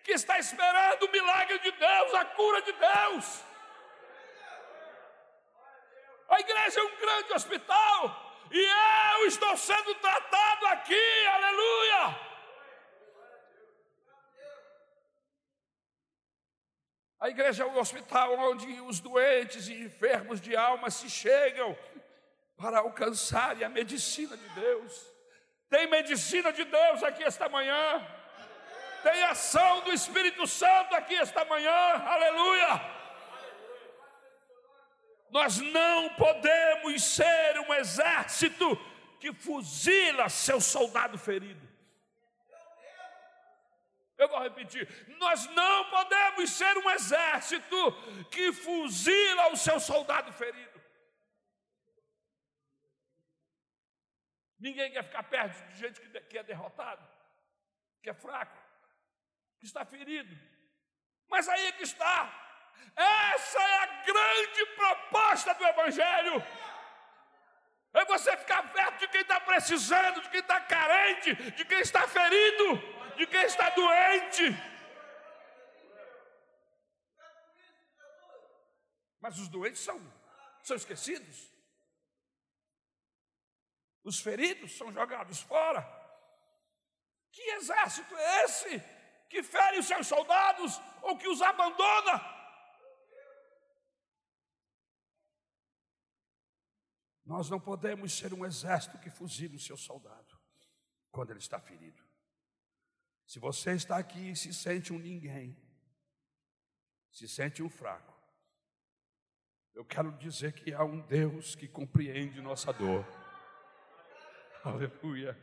[0.02, 3.44] que está esperando o milagre de Deus, a cura de Deus.
[6.30, 12.20] A igreja é um grande hospital, e eu estou sendo tratado aqui, aleluia.
[17.20, 21.76] A igreja é um hospital onde os doentes e enfermos de alma se chegam
[22.56, 25.14] para alcançarem a medicina de Deus.
[25.68, 28.06] Tem medicina de Deus aqui esta manhã.
[29.02, 31.70] Tem ação do Espírito Santo aqui esta manhã.
[32.06, 32.80] Aleluia.
[35.30, 38.76] Nós não podemos ser um exército
[39.18, 41.68] que fuzila seu soldado ferido.
[44.16, 44.88] Eu vou repetir:
[45.18, 47.92] nós não podemos ser um exército
[48.30, 50.73] que fuzila o seu soldado ferido.
[54.64, 56.00] Ninguém quer ficar perto de gente
[56.30, 57.06] que é derrotado,
[58.02, 58.56] que é fraco,
[59.58, 60.34] que está ferido.
[61.28, 62.18] Mas aí que está.
[62.96, 66.42] Essa é a grande proposta do Evangelho.
[67.92, 72.08] É você ficar perto de quem está precisando, de quem está carente, de quem está
[72.08, 72.66] ferido,
[73.16, 74.44] de quem está doente.
[79.20, 80.00] Mas os doentes são,
[80.62, 81.53] são esquecidos.
[84.04, 85.82] Os feridos são jogados fora.
[87.32, 88.82] Que exército é esse
[89.28, 92.34] que fere os seus soldados ou que os abandona?
[97.24, 100.38] Nós não podemos ser um exército que fuzila o seu soldado
[101.10, 102.04] quando ele está ferido.
[103.26, 105.56] Se você está aqui e se sente um ninguém,
[107.10, 108.12] se sente um fraco,
[109.72, 113.23] eu quero dizer que há um Deus que compreende nossa dor.
[114.64, 115.36] Aleluia.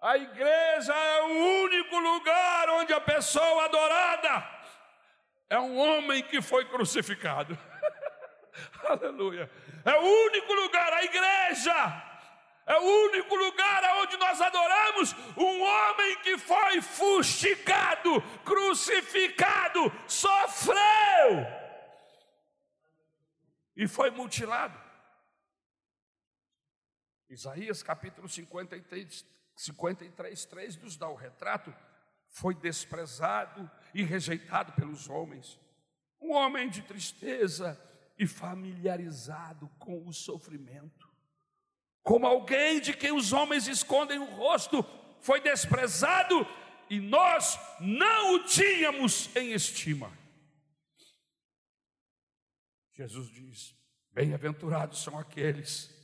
[0.00, 4.48] A igreja é o único lugar onde a pessoa adorada
[5.50, 7.58] é um homem que foi crucificado.
[8.88, 9.50] Aleluia.
[9.84, 12.10] É o único lugar, a igreja
[12.66, 21.46] é o único lugar onde nós adoramos um homem que foi fustigado, crucificado, sofreu
[23.76, 24.89] e foi mutilado.
[27.30, 29.24] Isaías capítulo 53,
[29.56, 31.72] 53 3 nos dá o retrato.
[32.28, 35.58] Foi desprezado e rejeitado pelos homens,
[36.20, 37.80] um homem de tristeza
[38.18, 41.10] e familiarizado com o sofrimento
[42.02, 44.84] como alguém de quem os homens escondem o rosto,
[45.20, 46.46] foi desprezado
[46.88, 50.10] e nós não o tínhamos em estima.
[52.92, 53.76] Jesus diz:
[54.12, 55.99] Bem-aventurados são aqueles.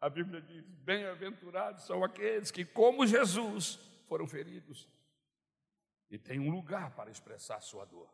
[0.00, 3.76] A Bíblia diz: Bem-aventurados são aqueles que, como Jesus,
[4.08, 4.88] foram feridos
[6.10, 8.12] e têm um lugar para expressar sua dor.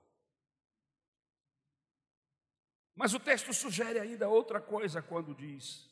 [2.95, 5.91] Mas o texto sugere ainda outra coisa quando diz: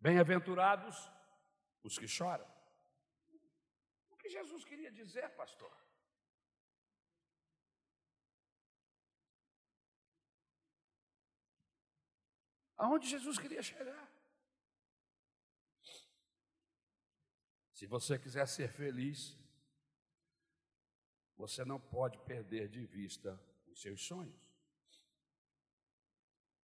[0.00, 1.10] Bem-aventurados
[1.82, 2.46] os que choram.
[4.10, 5.72] O que Jesus queria dizer, pastor?
[12.76, 14.03] Aonde Jesus queria chegar?
[17.74, 19.36] Se você quiser ser feliz,
[21.36, 24.40] você não pode perder de vista os seus sonhos.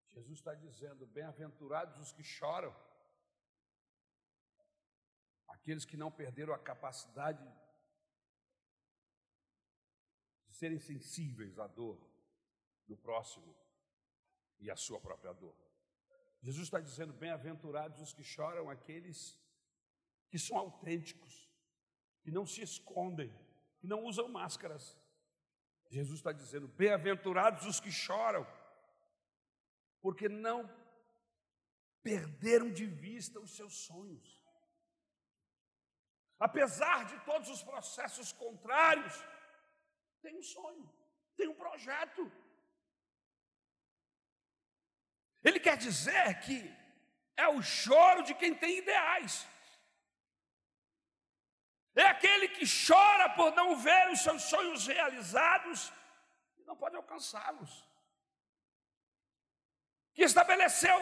[0.07, 2.73] Jesus está dizendo: bem-aventurados os que choram,
[5.49, 7.44] aqueles que não perderam a capacidade
[10.46, 11.99] de serem sensíveis à dor
[12.87, 13.57] do próximo
[14.61, 15.57] e à sua própria dor.
[16.40, 19.37] Jesus está dizendo: bem-aventurados os que choram, aqueles
[20.31, 21.51] que são autênticos,
[22.23, 23.31] que não se escondem,
[23.81, 24.97] que não usam máscaras.
[25.88, 28.47] Jesus está dizendo: bem-aventurados os que choram
[30.01, 30.69] porque não
[32.03, 34.40] perderam de vista os seus sonhos.
[36.38, 39.14] Apesar de todos os processos contrários,
[40.23, 40.90] tem um sonho,
[41.37, 42.31] tem um projeto.
[45.43, 46.75] Ele quer dizer que
[47.37, 49.47] é o choro de quem tem ideais.
[51.94, 55.92] É aquele que chora por não ver os seus sonhos realizados
[56.59, 57.90] e não pode alcançá-los
[60.12, 60.98] que estabeleceu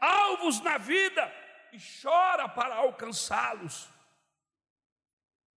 [0.00, 1.32] alvos na vida
[1.72, 3.88] e chora para alcançá-los.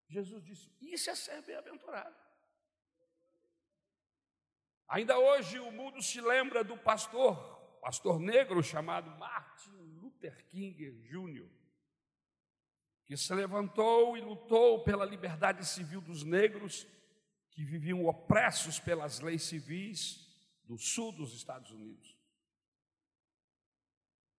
[0.09, 2.15] Jesus disse: Isso é ser bem-aventurado.
[4.89, 7.37] Ainda hoje o mundo se lembra do pastor,
[7.81, 11.49] pastor negro chamado Martin Luther King Jr.,
[13.11, 16.87] que se levantou e lutou pela liberdade civil dos negros
[17.51, 20.29] que viviam opressos pelas leis civis
[20.63, 22.17] do sul dos Estados Unidos.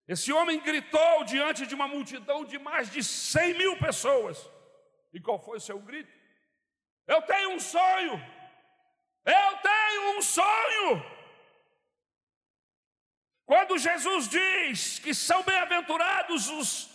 [0.07, 4.49] Esse homem gritou diante de uma multidão de mais de 100 mil pessoas.
[5.11, 6.17] E qual foi o seu grito?
[7.05, 8.13] Eu tenho um sonho.
[9.25, 11.05] Eu tenho um sonho.
[13.45, 16.89] Quando Jesus diz que são bem-aventurados os,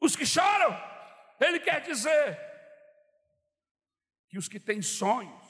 [0.00, 0.93] os que choram,
[1.40, 2.38] Ele quer dizer
[4.28, 5.44] que os que têm sonhos,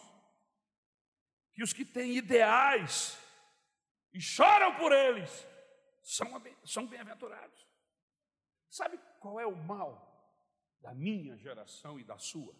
[1.52, 3.18] que os que têm ideais
[4.12, 5.30] e choram por eles,
[6.02, 6.28] são,
[6.64, 7.66] são bem-aventurados.
[8.68, 10.12] Sabe qual é o mal
[10.80, 12.54] da minha geração e da sua?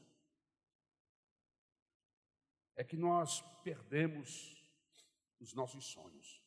[2.77, 4.65] É que nós perdemos
[5.41, 6.43] os nossos sonhos.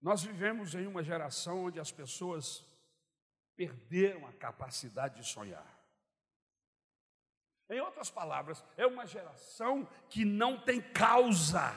[0.00, 2.62] Nós vivemos em uma geração onde as pessoas
[3.56, 5.66] perderam a capacidade de sonhar.
[7.68, 11.72] Em outras palavras, é uma geração que não tem causa.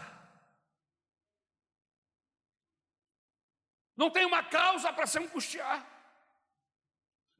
[3.95, 5.85] Não tem uma causa para se angustiar.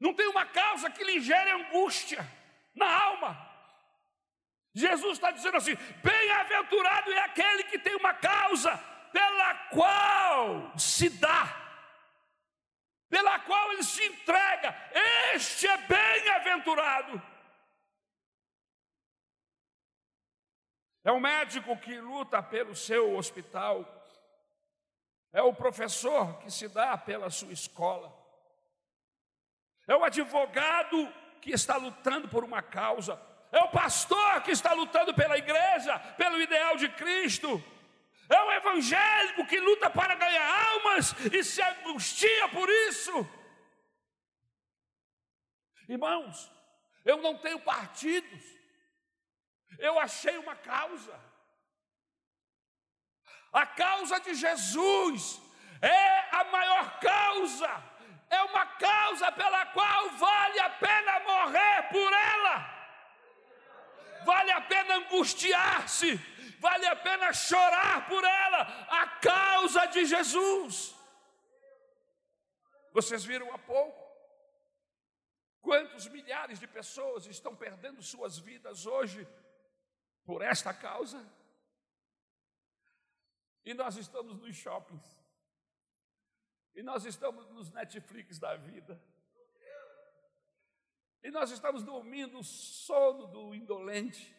[0.00, 2.26] Não tem uma causa que lhe gere angústia
[2.74, 3.48] na alma.
[4.72, 8.76] Jesus está dizendo assim: bem-aventurado é aquele que tem uma causa
[9.12, 11.57] pela qual se dá
[13.98, 14.76] se entrega,
[15.34, 17.20] este é bem-aventurado.
[21.04, 23.84] É o médico que luta pelo seu hospital,
[25.32, 28.14] é o professor que se dá pela sua escola,
[29.88, 33.20] é o advogado que está lutando por uma causa,
[33.50, 37.62] é o pastor que está lutando pela igreja, pelo ideal de Cristo,
[38.28, 43.37] é o evangélico que luta para ganhar almas e se angustia por isso.
[45.88, 46.52] Irmãos,
[47.02, 48.44] eu não tenho partidos,
[49.78, 51.18] eu achei uma causa.
[53.50, 55.40] A causa de Jesus
[55.80, 57.82] é a maior causa,
[58.28, 62.54] é uma causa pela qual vale a pena morrer por ela,
[64.26, 66.16] vale a pena angustiar-se,
[66.60, 68.60] vale a pena chorar por ela,
[68.90, 70.94] a causa de Jesus.
[72.92, 73.97] Vocês viram há pouco
[75.68, 79.28] quantos milhares de pessoas estão perdendo suas vidas hoje
[80.24, 81.22] por esta causa?
[83.66, 85.06] E nós estamos nos shoppings,
[86.74, 88.98] e nós estamos nos Netflix da vida,
[91.22, 94.34] e nós estamos dormindo o sono do indolente,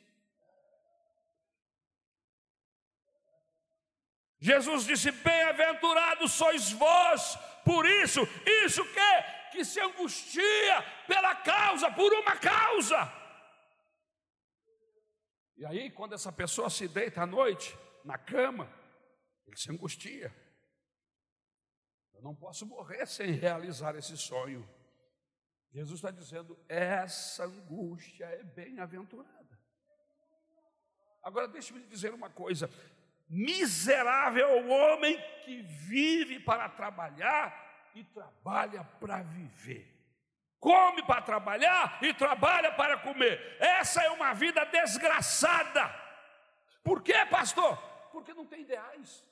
[4.39, 8.21] Jesus disse: Bem-aventurados sois vós, por isso,
[8.65, 13.19] isso que que se angustia pela causa, por uma causa.
[15.57, 18.71] E aí, quando essa pessoa se deita à noite na cama,
[19.45, 20.33] ele se angustia.
[22.13, 24.67] Eu não posso morrer sem realizar esse sonho.
[25.71, 29.59] Jesus está dizendo: essa angústia é bem-aventurada.
[31.21, 32.69] Agora, deixe-me dizer uma coisa:
[33.29, 37.68] Miserável o homem que vive para trabalhar
[37.99, 39.95] e trabalha para viver.
[40.59, 43.57] Come para trabalhar e trabalha para comer.
[43.59, 45.93] Essa é uma vida desgraçada.
[46.83, 47.77] Por quê, pastor?
[48.11, 49.25] Porque não tem ideais.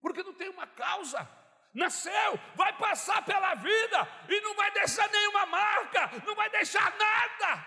[0.00, 1.28] Porque não tem uma causa.
[1.72, 7.64] Nasceu, vai passar pela vida e não vai deixar nenhuma marca, não vai deixar nada.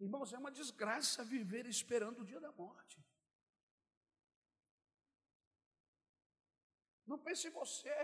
[0.00, 2.98] Irmãos, é uma desgraça viver esperando o dia da morte.
[7.06, 7.94] Não pense em você.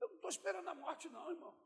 [0.00, 1.56] Eu não estou esperando a morte, não, irmão.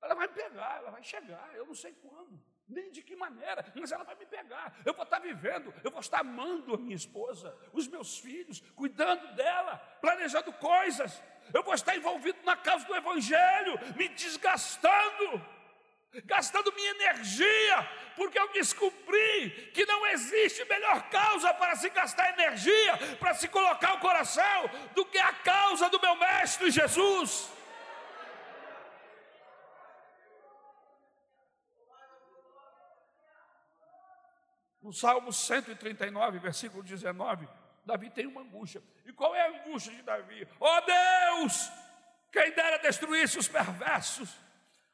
[0.00, 3.64] Ela vai me pegar, ela vai chegar, eu não sei quando, nem de que maneira,
[3.74, 4.78] mas ela vai me pegar.
[4.84, 9.34] Eu vou estar vivendo, eu vou estar amando a minha esposa, os meus filhos, cuidando
[9.34, 11.22] dela, planejando coisas.
[11.54, 15.42] Eu vou estar envolvido na causa do Evangelho, me desgastando
[16.22, 23.16] gastando minha energia, porque eu descobri que não existe melhor causa para se gastar energia,
[23.18, 27.50] para se colocar o coração, do que a causa do meu Mestre Jesus.
[34.80, 37.48] No Salmo 139, versículo 19,
[37.86, 38.82] Davi tem uma angústia.
[39.06, 40.46] E qual é a angústia de Davi?
[40.60, 41.70] Oh Deus,
[42.30, 44.43] quem dera destruísse os perversos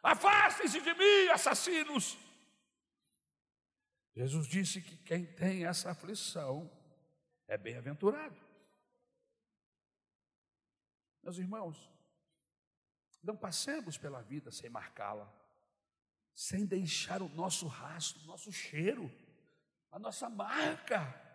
[0.03, 2.17] Afastem-se de mim, assassinos.
[4.15, 6.71] Jesus disse que quem tem essa aflição
[7.47, 8.41] é bem-aventurado.
[11.23, 11.91] Meus irmãos,
[13.23, 15.31] não passemos pela vida sem marcá-la,
[16.35, 19.11] sem deixar o nosso rastro, o nosso cheiro,
[19.91, 21.29] a nossa marca.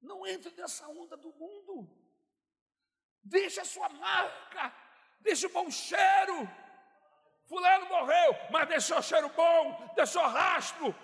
[0.00, 1.99] Não entre nessa onda do mundo.
[3.22, 4.72] Deixa a sua marca,
[5.20, 6.48] deixa o bom cheiro.
[7.44, 10.94] Fulano morreu, mas deixou cheiro bom, deixou rastro.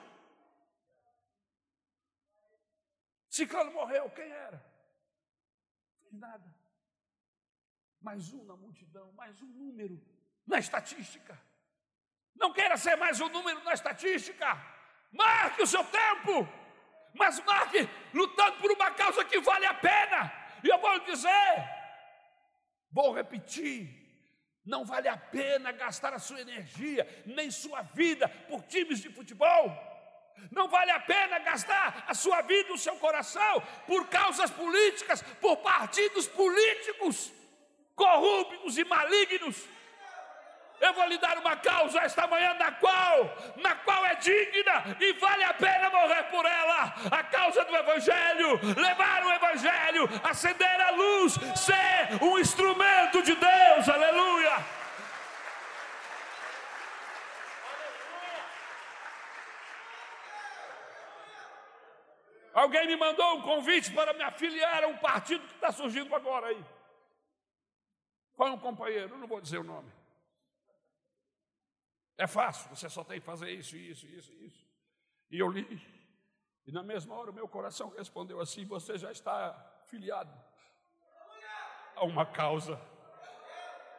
[3.28, 4.64] Ciclano morreu, quem era?
[6.12, 6.54] Nada.
[8.00, 10.00] Mais um na multidão, mais um número
[10.46, 11.38] na estatística.
[12.34, 14.46] Não queira ser mais um número na estatística.
[15.10, 16.48] Marque o seu tempo,
[17.14, 20.32] mas marque lutando por uma causa que vale a pena.
[20.62, 21.76] E eu vou lhe dizer:
[22.97, 23.90] Vou repetir.
[24.64, 29.64] Não vale a pena gastar a sua energia, nem sua vida por times de futebol.
[30.51, 35.59] Não vale a pena gastar a sua vida, o seu coração por causas políticas, por
[35.59, 37.30] partidos políticos
[37.94, 39.57] corruptos e malignos.
[40.81, 45.12] Eu vou lhe dar uma causa esta manhã na qual, na qual é digna e
[45.14, 46.95] vale a pena morrer por ela.
[47.11, 53.89] A causa do evangelho, levar o evangelho, acender a luz, ser um instrumento de Deus.
[53.89, 54.77] Aleluia.
[62.53, 66.47] Alguém me mandou um convite para me afiliar a um partido que está surgindo agora
[66.49, 66.64] aí.
[68.35, 69.16] Qual é um companheiro?
[69.16, 69.95] Não vou dizer o nome.
[72.18, 74.66] É fácil, você só tem que fazer isso, isso, isso, isso.
[75.30, 75.66] E eu li,
[76.66, 79.52] e na mesma hora o meu coração respondeu assim: Você já está
[79.86, 80.32] filiado
[81.94, 82.80] a uma causa.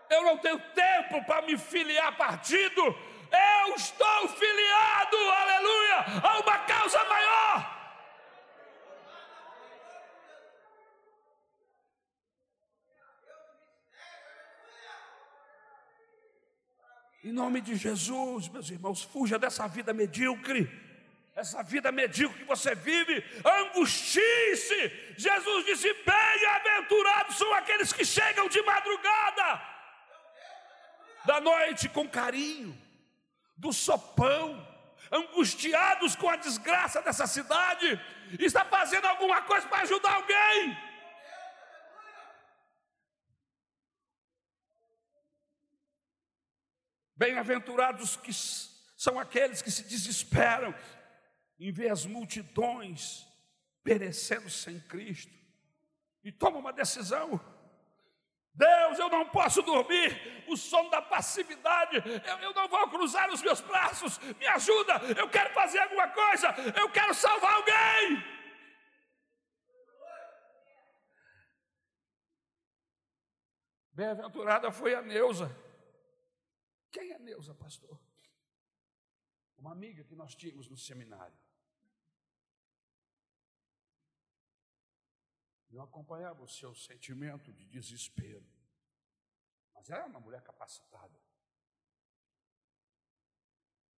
[0.09, 6.59] Eu não tenho tempo para me filiar a partido, eu estou filiado, aleluia, a uma
[6.59, 7.77] causa maior.
[17.28, 20.72] Em nome de Jesus, meus irmãos, fuja dessa vida medíocre,
[21.36, 25.14] essa vida medíocre que você vive, angustie-se.
[25.18, 29.62] Jesus disse: Bem-aventurados são aqueles que chegam de madrugada,
[31.26, 32.74] da noite com carinho,
[33.58, 34.66] do sopão,
[35.12, 38.00] angustiados com a desgraça dessa cidade,
[38.40, 40.78] está fazendo alguma coisa para ajudar alguém.
[47.18, 48.32] Bem-aventurados que
[48.95, 50.74] são aqueles que se desesperam
[51.59, 53.28] em ver as multidões
[53.84, 55.34] perecendo sem Cristo
[56.24, 57.39] e tomam uma decisão.
[58.53, 63.41] Deus, eu não posso dormir, o sono da passividade, eu, eu, não vou cruzar os
[63.41, 68.24] meus braços, me ajuda, eu quero fazer alguma coisa, eu quero salvar alguém.
[73.91, 75.55] Bem-aventurada foi a Neuza,
[76.92, 78.00] quem é Neuza, pastor?
[79.58, 81.38] Uma amiga que nós tínhamos no seminário.
[85.70, 88.46] Eu acompanhava o seu sentimento de desespero.
[89.74, 91.20] Mas ela é uma mulher capacitada.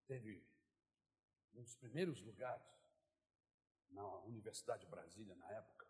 [0.06, 0.44] Teve
[1.54, 2.66] um dos primeiros lugares
[3.90, 5.86] na Universidade de Brasília, na época.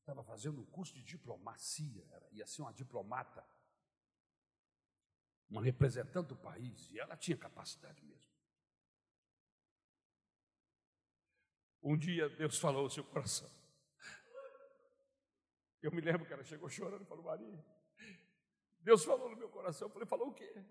[0.00, 3.46] Estava fazendo um curso de diplomacia, ia ser uma diplomata
[5.50, 8.30] uma representante do país, e ela tinha capacidade mesmo.
[11.82, 13.50] Um dia Deus falou ao seu coração.
[15.82, 17.64] Eu me lembro que ela chegou chorando e falou, Maria,
[18.80, 20.64] Deus falou no meu coração, eu falei, falou o quê?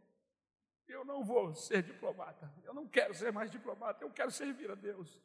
[0.87, 4.75] Eu não vou ser diplomata, eu não quero ser mais diplomata, eu quero servir a
[4.75, 5.21] Deus.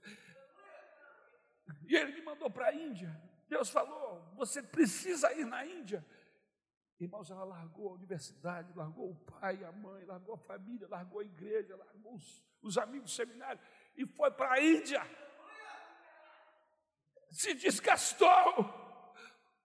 [1.89, 3.11] E ele me mandou para a Índia.
[3.49, 6.05] Deus falou: você precisa ir na Índia.
[7.01, 11.25] Irmãos, ela largou a universidade, largou o pai, a mãe, largou a família, largou a
[11.25, 13.61] igreja, largou os, os amigos do seminário
[13.97, 15.03] e foi para a Índia.
[17.31, 18.29] Se desgastou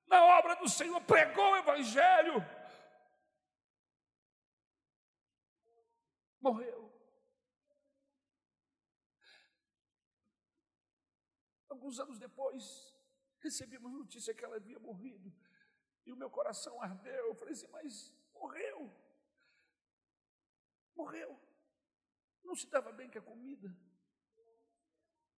[0.08, 2.44] na obra do Senhor, pregou o Evangelho,
[6.42, 6.90] morreu.
[11.70, 12.92] Alguns anos depois,
[13.40, 15.32] recebemos notícia que ela havia morrido.
[16.10, 17.28] E o meu coração ardeu.
[17.28, 18.92] Eu falei assim, mas morreu.
[20.96, 21.40] Morreu.
[22.44, 23.72] Não se dava bem com a comida.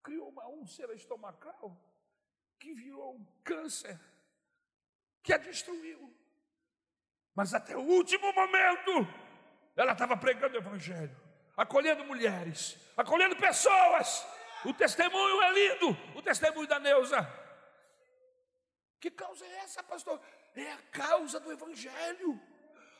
[0.01, 1.77] Criou uma úlcera estomacal
[2.57, 3.99] que virou um câncer
[5.21, 6.15] que a destruiu.
[7.35, 8.91] Mas até o último momento,
[9.75, 11.15] ela estava pregando o Evangelho,
[11.57, 14.25] acolhendo mulheres, acolhendo pessoas.
[14.63, 17.19] O testemunho é lindo, o testemunho da Neuza.
[19.01, 20.21] Que causa é essa, pastor?
[20.55, 22.39] É a causa do Evangelho,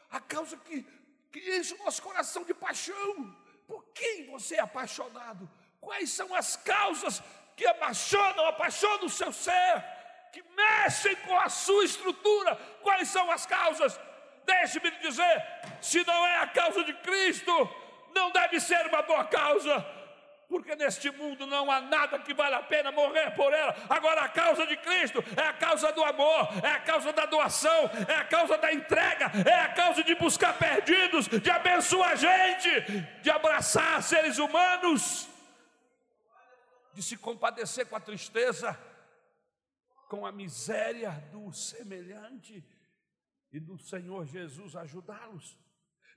[0.10, 0.86] a causa que,
[1.32, 3.36] que enche o nosso coração de paixão.
[3.68, 5.50] Por quem você é apaixonado?
[5.80, 7.22] Quais são as causas
[7.56, 9.84] que apaixonam, apaixonam o seu ser,
[10.32, 12.56] que mexem com a sua estrutura?
[12.82, 14.00] Quais são as causas?
[14.46, 15.46] Deixe-me dizer:
[15.82, 17.52] se não é a causa de Cristo,
[18.14, 20.01] não deve ser uma boa causa
[20.52, 23.74] porque neste mundo não há nada que vale a pena morrer por ela.
[23.90, 27.90] Agora, a causa de Cristo é a causa do amor, é a causa da doação,
[28.06, 32.70] é a causa da entrega, é a causa de buscar perdidos, de abençoar gente,
[33.22, 35.30] de abraçar seres humanos,
[36.94, 38.78] de se compadecer com a tristeza,
[40.10, 42.62] com a miséria do semelhante
[43.54, 45.58] e do Senhor Jesus ajudá-los.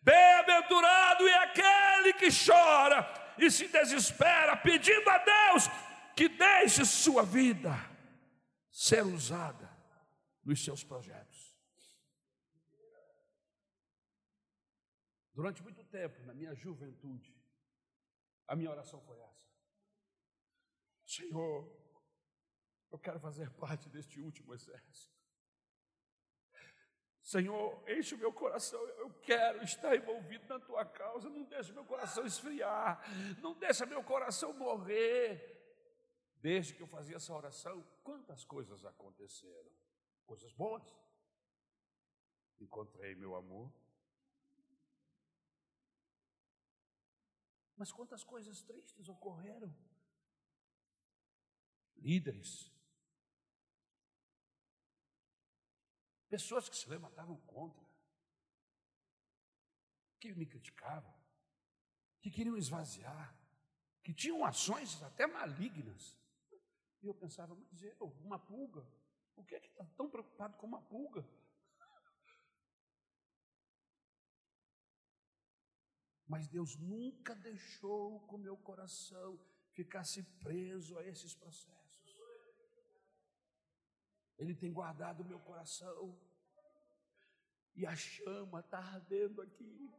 [0.05, 5.65] Bem-aventurado é aquele que chora e se desespera, pedindo a Deus
[6.15, 7.73] que deixe sua vida
[8.71, 9.69] ser usada
[10.45, 11.55] nos seus projetos.
[15.33, 17.35] Durante muito tempo, na minha juventude,
[18.47, 19.51] a minha oração foi essa:
[21.07, 21.69] Senhor,
[22.93, 25.14] eu quero fazer parte deste último exército.
[27.25, 31.87] Senhor, enche o meu coração, eu quero estar envolvido na tua causa, não deixe meu
[31.87, 33.01] coração esfriar,
[33.41, 35.51] não deixe meu coração morrer.
[36.43, 39.73] Desde que eu fazia essa oração, quantas coisas aconteceram?
[40.27, 40.85] Coisas boas.
[42.61, 43.73] Encontrei meu amor.
[47.75, 49.75] Mas quantas coisas tristes ocorreram?
[51.97, 52.71] Líderes,
[56.35, 57.87] pessoas que se levantavam contra,
[60.19, 61.15] que me criticavam,
[62.21, 63.33] que queriam esvaziar,
[64.03, 66.19] que tinham ações até malignas.
[67.01, 68.85] E eu pensava, mas eu, uma pulga,
[69.33, 71.25] por que é está tão preocupado com uma pulga?
[76.27, 79.39] Mas Deus nunca deixou que o meu coração
[79.71, 81.84] ficasse preso a esses processos.
[84.39, 86.19] Ele tem guardado o meu coração.
[87.75, 89.93] E a chama está ardendo aqui.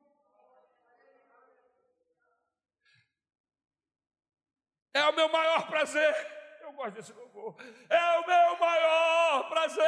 [4.94, 7.56] É o meu maior prazer eu gosto desse louvor.
[7.90, 9.86] É o meu maior prazer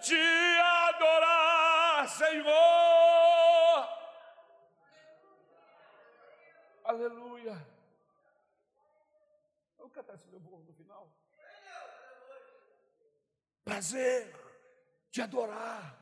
[0.00, 0.18] te
[0.88, 2.46] adorar, Senhor.
[6.84, 7.54] Aleluia.
[9.78, 11.12] Vamos cantar esse louvor no final.
[13.66, 14.32] Prazer
[15.10, 15.98] de adorar,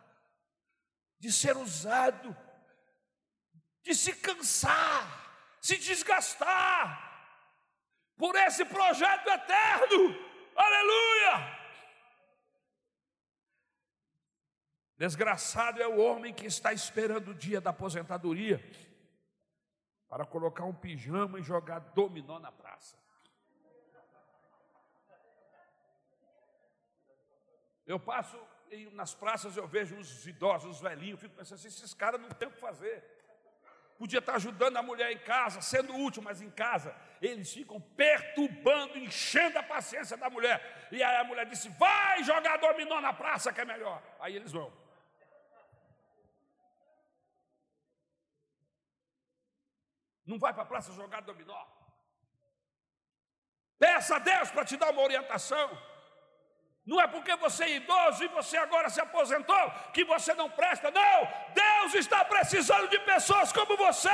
[1.19, 2.37] de ser usado,
[3.83, 7.01] de se cansar, se desgastar,
[8.19, 10.15] por esse projeto eterno.
[10.55, 11.59] Aleluia!
[14.99, 18.63] Desgraçado é o homem que está esperando o dia da aposentadoria
[20.07, 23.04] para colocar um pijama e jogar dominó na praça.
[27.87, 28.39] Eu passo
[28.93, 32.49] nas praças, eu vejo os idosos, os velhinhos, fico pensando assim, esses caras não têm
[32.49, 33.05] o que fazer
[33.99, 38.99] podia estar ajudando a mulher em casa, sendo útil, mas em casa eles ficam perturbando,
[38.99, 40.89] enchendo a paciência da mulher.
[40.91, 44.03] E aí a mulher disse: Vai jogar dominó na praça que é melhor.
[44.21, 44.73] Aí eles vão.
[50.27, 51.65] Não vai para a praça jogar dominó.
[53.79, 55.94] Peça a Deus para te dar uma orientação.
[56.87, 60.91] Não é porque você é idoso e você agora se aposentou que você não presta,
[60.91, 61.29] não.
[61.55, 64.11] Deus está precisando de pessoas como você.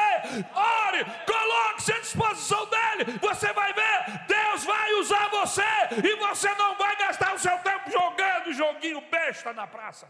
[0.55, 3.19] Ore, coloque-se à disposição dele.
[3.21, 5.63] Você vai ver, Deus vai usar você
[6.05, 10.09] e você não vai gastar o seu tempo jogando joguinho besta na praça.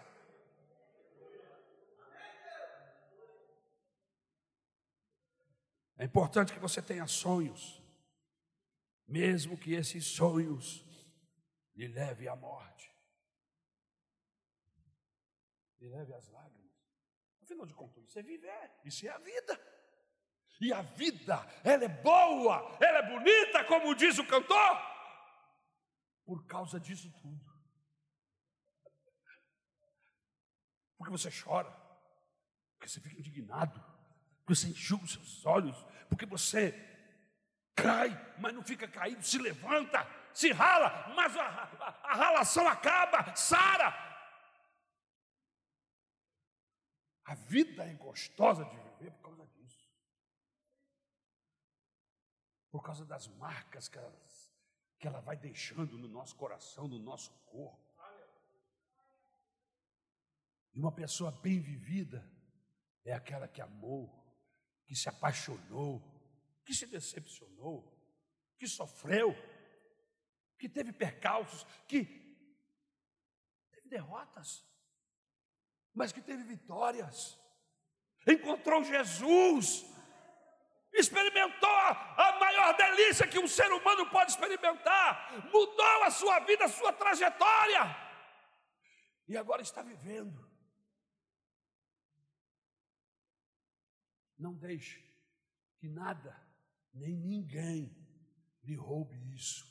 [5.96, 7.82] É importante que você tenha sonhos,
[9.08, 10.89] mesmo que esses sonhos
[11.80, 12.94] lhe leve à morte,
[15.78, 16.76] lhe leve às lágrimas.
[17.42, 19.58] Afinal de contas, isso é viver, isso é a vida.
[20.60, 24.76] E a vida, ela é boa, ela é bonita, como diz o cantor,
[26.26, 27.50] por causa disso tudo.
[30.98, 31.70] Porque você chora,
[32.74, 33.80] porque você fica indignado,
[34.40, 36.74] porque você enxuga os seus olhos, porque você
[37.74, 43.34] cai, mas não fica caído, se levanta, se rala, mas a, a, a ralação acaba,
[43.34, 43.92] sara.
[47.24, 49.88] A vida é gostosa de viver por causa disso.
[52.70, 53.98] Por causa das marcas que
[55.00, 57.80] que ela vai deixando no nosso coração, no nosso corpo.
[60.74, 62.30] E uma pessoa bem vivida
[63.02, 64.14] é aquela que amou,
[64.86, 66.02] que se apaixonou,
[66.64, 67.90] que se decepcionou,
[68.58, 69.34] que sofreu,
[70.61, 72.04] que teve percalços, que
[73.72, 74.62] teve derrotas,
[75.94, 77.38] mas que teve vitórias.
[78.26, 79.86] Encontrou Jesus,
[80.92, 86.68] experimentou a maior delícia que um ser humano pode experimentar, mudou a sua vida, a
[86.68, 87.96] sua trajetória,
[89.26, 90.46] e agora está vivendo.
[94.38, 95.02] Não deixe
[95.78, 96.38] que nada,
[96.92, 97.96] nem ninguém
[98.62, 99.69] lhe roube isso.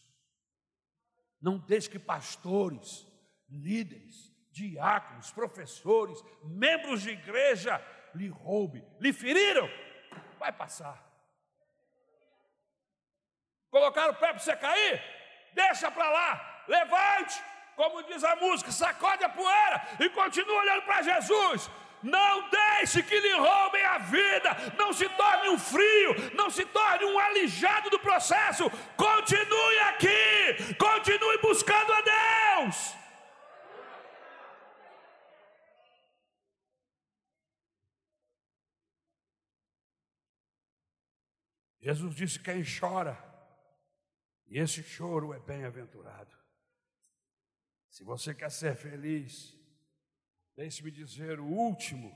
[1.41, 3.07] Não deixe que pastores,
[3.49, 7.81] líderes, diáconos, professores, membros de igreja
[8.13, 9.69] lhe roube, lhe feriram.
[10.37, 11.07] Vai passar.
[13.69, 15.01] Colocaram o pé para você cair?
[15.53, 16.63] Deixa para lá.
[16.67, 17.41] Levante,
[17.75, 21.69] como diz a música, sacode a poeira e continua olhando para Jesus.
[22.01, 24.49] Não deixe que lhe roubem a vida.
[24.77, 26.15] Não se torne um frio.
[26.33, 28.69] Não se torne um alijado do processo.
[28.95, 30.75] Continue aqui.
[30.77, 32.99] Continue buscando a Deus.
[41.81, 43.17] Jesus disse: quem chora
[44.47, 46.37] E esse choro é bem-aventurado.
[47.89, 49.58] Se você quer ser feliz,
[50.59, 52.11] deixe-me dizer o último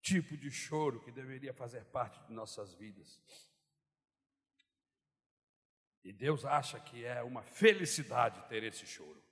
[0.00, 3.20] tipo de choro que deveria fazer parte de nossas vidas.
[6.02, 9.22] E Deus acha que é uma felicidade ter esse choro.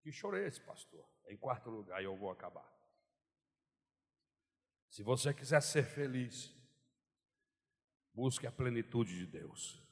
[0.00, 1.04] Que choro é esse, pastor?
[1.26, 2.72] Em quarto lugar, eu vou acabar.
[4.88, 6.54] Se você quiser ser feliz,
[8.12, 9.82] busque a plenitude de Deus.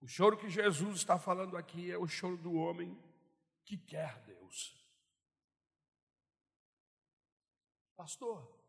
[0.00, 3.11] O choro que Jesus está falando aqui é o choro do homem
[3.64, 4.82] que quer Deus.
[7.96, 8.62] Pastor,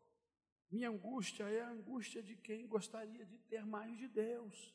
[0.70, 4.74] minha angústia é a angústia de quem gostaria de ter mais de Deus.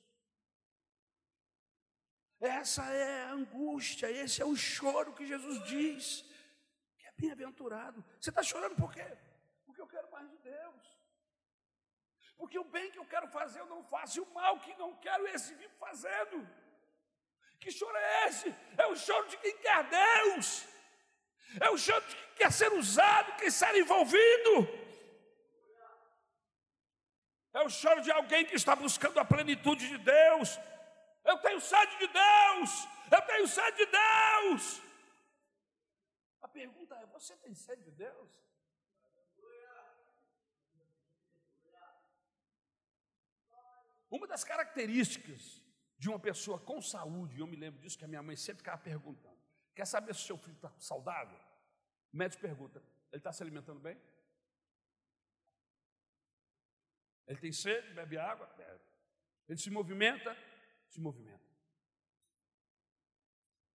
[2.39, 6.21] Essa é a angústia, esse é o choro que Jesus diz,
[6.97, 8.03] que é bem-aventurado.
[8.19, 9.05] Você está chorando por quê?
[9.65, 10.99] Porque eu quero mais de Deus.
[12.37, 14.95] Porque o bem que eu quero fazer eu não faço, e o mal que não
[14.95, 16.47] quero esse vivo fazendo.
[17.59, 18.55] Que choro é esse?
[18.77, 20.65] É o choro de quem quer Deus.
[21.59, 24.67] É o choro de quem quer ser usado, quer ser envolvido.
[27.53, 30.57] É o choro de alguém que está buscando a plenitude de Deus.
[31.25, 32.87] Eu tenho sede de Deus.
[33.11, 34.81] Eu tenho sede de Deus.
[36.41, 38.29] A pergunta é: você tem sede de Deus?
[44.09, 45.58] Uma das características
[45.99, 48.81] de uma pessoa com saúde, eu me lembro disso que a minha mãe sempre ficava
[48.81, 49.37] perguntando:
[49.75, 51.37] quer saber se o seu filho está saudável?
[52.13, 52.79] O médico pergunta:
[53.11, 54.01] ele está se alimentando bem?
[57.27, 58.47] Ele tem sede, bebe água?
[58.55, 58.83] Bebe.
[59.47, 60.35] Ele se movimenta?
[60.87, 61.47] Se movimenta.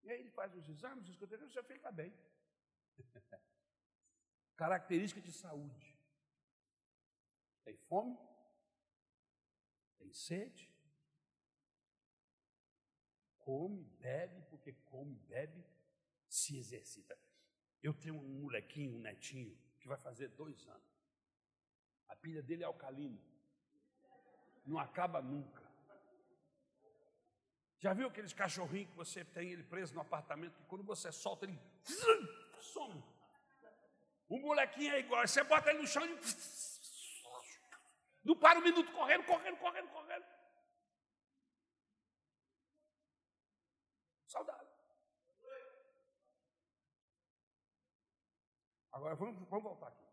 [0.03, 2.12] E aí ele faz os exames, escuta, o seu filho está bem.
[4.57, 5.99] Característica de saúde.
[7.64, 8.18] Tem fome?
[9.99, 10.74] Tem sede?
[13.45, 15.65] Come, bebe, porque come, bebe,
[16.29, 17.17] se exercita.
[17.83, 20.95] Eu tenho um molequinho, um netinho, que vai fazer dois anos.
[22.09, 23.21] A pilha dele é alcalina.
[24.65, 25.63] Não acaba nunca.
[27.79, 31.45] Já viu aqueles cachorrinhos que você tem ele preso no apartamento, que quando você solta
[31.45, 31.59] ele
[32.61, 33.05] some.
[34.27, 36.19] O molequinho é igual, você bota ele no chão e
[38.25, 40.25] não para um minuto correndo, correndo, correndo, correndo.
[44.27, 44.67] Saudável.
[48.95, 50.05] Agora vamos, vamos voltar aqui.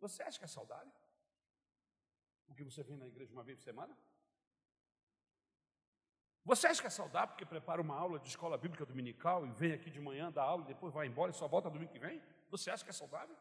[0.00, 0.92] Você acha que é saudável?
[2.48, 3.96] O que você vem na igreja uma vez por semana?
[6.42, 9.72] Você acha que é saudável porque prepara uma aula de escola bíblica dominical e vem
[9.74, 12.22] aqui de manhã, dá aula e depois vai embora e só volta domingo que vem?
[12.48, 13.36] Você acha que é saudável?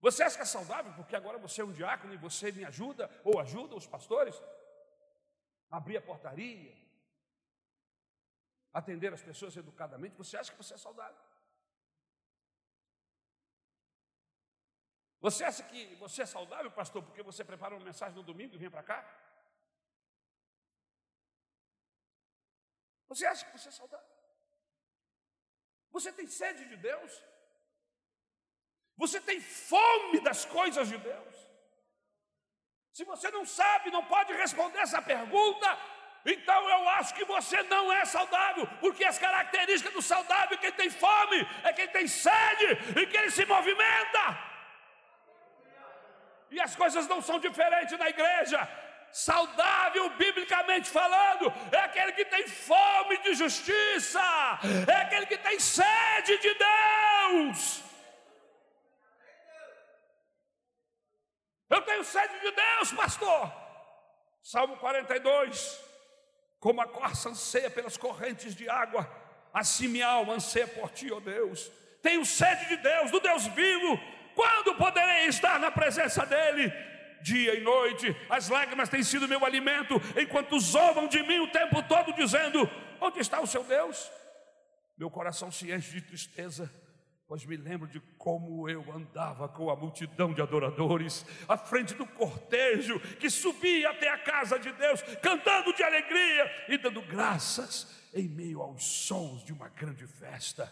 [0.00, 3.10] Você acha que é saudável porque agora você é um diácono e você me ajuda
[3.24, 4.40] ou ajuda os pastores
[5.68, 6.79] a abrir a portaria,
[8.72, 10.16] atender as pessoas educadamente?
[10.16, 11.22] Você acha que você é saudável?
[15.20, 18.58] Você acha que você é saudável, pastor, porque você prepara uma mensagem no domingo e
[18.58, 18.98] vem para cá?
[23.08, 24.08] Você acha que você é saudável?
[25.90, 27.12] Você tem sede de Deus?
[28.96, 31.36] Você tem fome das coisas de Deus?
[32.92, 35.68] Se você não sabe, não pode responder essa pergunta,
[36.24, 40.90] então eu acho que você não é saudável, porque as características do saudável, quem tem
[40.90, 44.38] fome, é quem tem sede e quem se movimenta.
[46.50, 48.68] E as coisas não são diferentes na igreja.
[49.12, 54.20] Saudável, biblicamente falando, é aquele que tem fome de justiça,
[54.86, 57.82] é aquele que tem sede de Deus.
[61.70, 63.52] Eu tenho sede de Deus, pastor.
[64.42, 65.89] Salmo 42.
[66.60, 69.10] Como a corça anseia pelas correntes de água,
[69.52, 71.72] assim minha alma anseia por ti, ó oh Deus.
[72.02, 73.98] Tenho sede de Deus, do Deus vivo.
[74.34, 76.70] Quando poderei estar na presença dEle?
[77.22, 81.82] Dia e noite, as lágrimas têm sido meu alimento, enquanto zombam de mim o tempo
[81.82, 82.68] todo, dizendo:
[83.00, 84.10] Onde está o seu Deus?
[84.96, 86.70] Meu coração se enche de tristeza
[87.30, 92.04] pois me lembro de como eu andava com a multidão de adoradores, à frente do
[92.04, 98.26] cortejo que subia até a casa de Deus, cantando de alegria e dando graças em
[98.26, 100.66] meio aos sons de uma grande festa.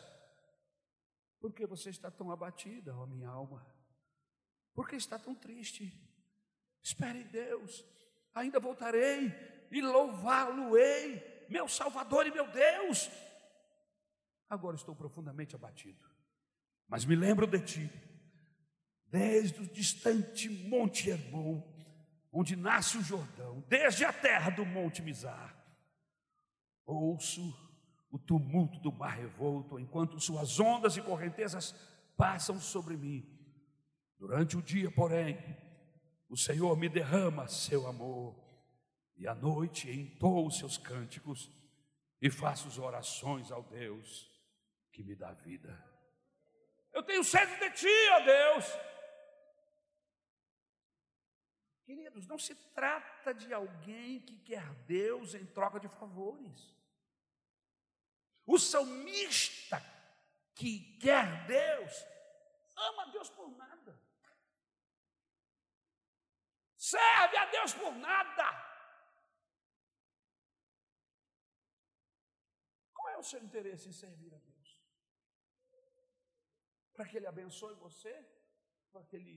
[1.39, 3.65] Por que você está tão abatida, ó minha alma?
[4.75, 5.97] Por que está tão triste?
[6.83, 7.85] Espere em Deus,
[8.35, 9.33] ainda voltarei
[9.71, 13.09] e louvá-lo-ei, meu Salvador e meu Deus.
[14.51, 16.08] Agora estou profundamente abatido
[16.89, 17.91] mas me lembro de ti,
[19.11, 21.63] desde o distante Monte Hermon,
[22.33, 25.55] onde nasce o Jordão, desde a terra do Monte Mizar.
[26.85, 27.55] Ouço
[28.11, 31.75] o tumulto do mar revolto, enquanto suas ondas e correntezas
[32.17, 33.27] passam sobre mim.
[34.19, 35.39] Durante o dia, porém,
[36.29, 38.35] o Senhor me derrama seu amor,
[39.17, 41.51] e à noite entoo seus cânticos
[42.21, 44.31] e faço as orações ao Deus
[44.93, 45.77] que me dá vida.
[46.93, 48.65] Eu tenho sede de ti, ó Deus.
[51.85, 56.77] Queridos, não se trata de alguém que quer Deus em troca de favores.
[58.45, 59.83] O salmista
[60.55, 61.93] que quer Deus,
[62.77, 63.99] ama Deus por nada.
[66.77, 68.47] Serve a Deus por nada.
[72.95, 74.48] Qual é o seu interesse em servir a Deus?
[76.99, 78.13] Para que Ele abençoe você?
[78.91, 79.35] Para que Ele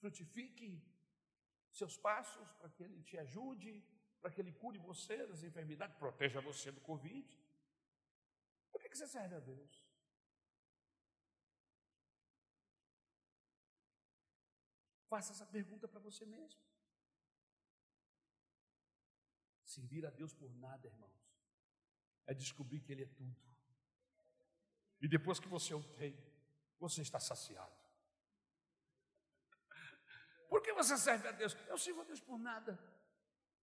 [0.00, 0.66] frutifique
[1.78, 2.48] seus passos?
[2.58, 3.72] Para que Ele te ajude?
[4.20, 5.96] Para que Ele cure você das enfermidades?
[5.96, 7.28] Proteja você do Covid?
[8.70, 9.84] Por que você serve a Deus?
[15.08, 16.60] Faça essa pergunta para você mesmo.
[19.64, 21.20] Servir a Deus por nada, irmãos,
[22.26, 23.44] é descobrir que Ele é tudo.
[25.00, 26.16] E depois que você o tem,
[26.78, 27.72] você está saciado.
[30.48, 31.56] Por que você serve a Deus?
[31.68, 32.78] Eu sirvo a Deus por nada.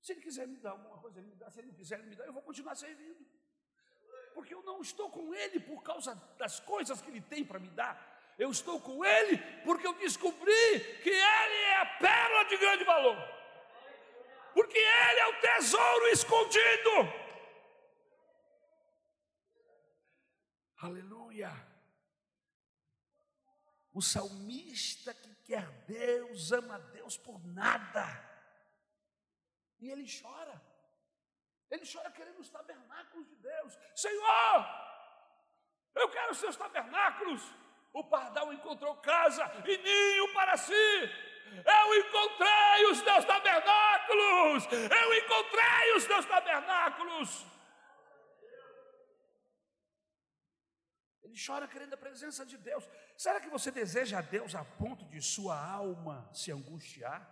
[0.01, 1.49] Se Ele quiser me dar alguma coisa, Ele me dá.
[1.49, 3.25] Se Ele não quiser me dar, eu vou continuar servindo.
[4.33, 7.69] Porque eu não estou com Ele por causa das coisas que Ele tem para me
[7.69, 8.11] dar.
[8.37, 13.17] Eu estou com Ele porque eu descobri que Ele é a pérola de grande valor.
[14.53, 16.91] Porque Ele é o tesouro escondido.
[20.77, 21.72] Aleluia.
[23.93, 28.05] O salmista que quer Deus, ama Deus por nada.
[29.79, 30.61] E ele chora.
[31.69, 33.77] Ele chora querendo os tabernáculos de Deus.
[33.95, 34.65] Senhor,
[35.95, 37.41] eu quero os seus tabernáculos.
[37.91, 40.73] O pardal encontrou casa e ninho para si.
[40.73, 44.67] Eu encontrei os teus tabernáculos.
[44.71, 47.52] Eu encontrei os teus tabernáculos.
[51.33, 52.87] Ele chora querendo a presença de Deus.
[53.17, 57.27] Será que você deseja a Deus a ponto de sua alma se angustiar?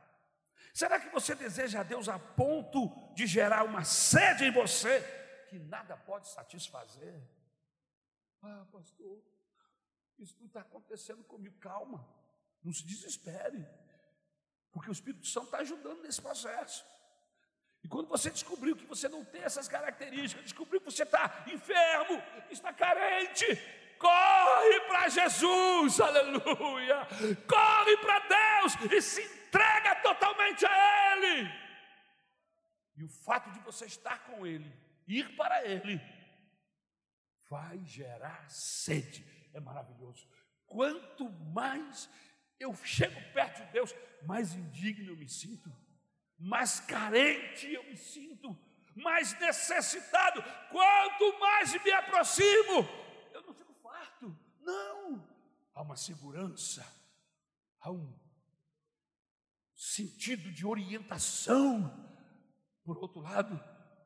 [0.74, 5.02] Será que você deseja a Deus a ponto de gerar uma sede em você
[5.50, 7.22] que nada pode satisfazer?
[8.42, 9.22] Ah, pastor,
[10.18, 11.60] isso não está acontecendo comigo.
[11.60, 12.04] Calma,
[12.64, 13.68] não se desespere,
[14.72, 16.84] porque o Espírito Santo está ajudando nesse processo.
[17.84, 22.20] E quando você descobriu que você não tem essas características, descobriu que você está enfermo,
[22.50, 23.46] está carente,
[24.02, 27.08] corre para Jesus, aleluia,
[27.48, 31.50] corre para Deus e se entrega totalmente a Ele.
[32.98, 34.70] E o fato de você estar com Ele,
[35.08, 36.02] ir para Ele,
[37.50, 40.28] vai gerar sede é maravilhoso.
[40.66, 42.10] Quanto mais
[42.60, 43.94] eu chego perto de Deus,
[44.24, 45.72] mais indigno eu me sinto,
[46.38, 48.58] mais carente eu me sinto,
[48.96, 50.42] mais necessitado.
[50.70, 52.88] Quanto mais me aproximo,
[53.34, 55.28] eu não fico farto, não.
[55.74, 56.86] Há uma segurança,
[57.80, 58.14] há um
[59.76, 62.10] sentido de orientação.
[62.84, 63.60] Por outro lado,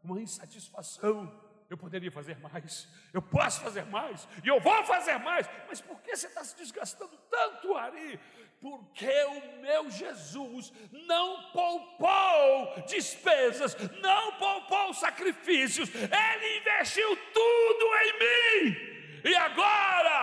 [0.03, 5.49] uma insatisfação eu poderia fazer mais, eu posso fazer mais, e eu vou fazer mais,
[5.67, 8.19] mas por que você está se desgastando tanto, Ari?
[8.61, 19.29] Porque o meu Jesus não poupou despesas, não poupou sacrifícios, Ele investiu tudo em mim,
[19.29, 20.14] e agora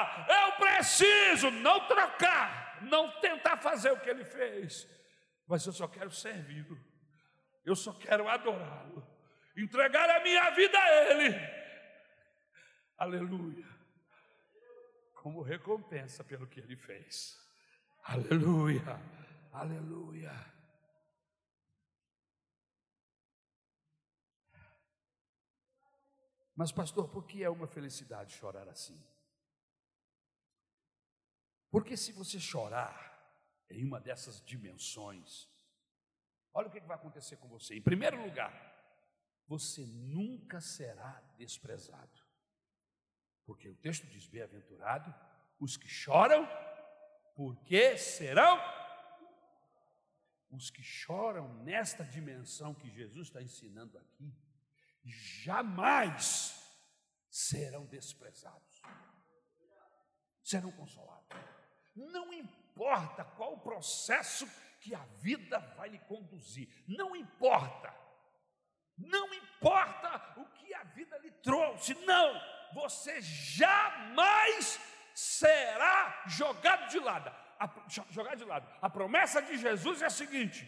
[0.56, 4.88] preciso não trocar, não tentar fazer o que Ele fez,
[5.46, 6.78] mas eu só quero servi-lo,
[7.64, 9.06] eu só quero adorá-lo
[9.56, 11.34] entregar a minha vida a Ele.
[12.96, 13.66] Aleluia.
[15.14, 17.38] Como recompensa pelo que Ele fez.
[18.04, 19.00] Aleluia.
[19.52, 20.32] Aleluia.
[26.54, 29.00] Mas, pastor, por que é uma felicidade chorar assim?
[31.72, 32.94] Porque se você chorar
[33.70, 35.48] em uma dessas dimensões,
[36.52, 37.74] olha o que vai acontecer com você.
[37.74, 38.52] Em primeiro lugar,
[39.46, 42.20] você nunca será desprezado.
[43.46, 45.14] Porque o texto diz: bem-aventurado
[45.58, 46.46] os que choram,
[47.34, 48.60] porque serão
[50.50, 54.30] os que choram nesta dimensão que Jesus está ensinando aqui,
[55.02, 56.70] jamais
[57.30, 58.82] serão desprezados,
[60.42, 61.51] serão consolados.
[61.94, 64.46] Não importa qual o processo
[64.80, 66.68] que a vida vai lhe conduzir.
[66.88, 67.94] Não importa,
[68.96, 72.40] não importa o que a vida lhe trouxe, não,
[72.74, 74.80] você jamais
[75.14, 77.30] será jogado de lado.
[77.58, 78.68] A, jogado de lado.
[78.80, 80.66] A promessa de Jesus é a seguinte: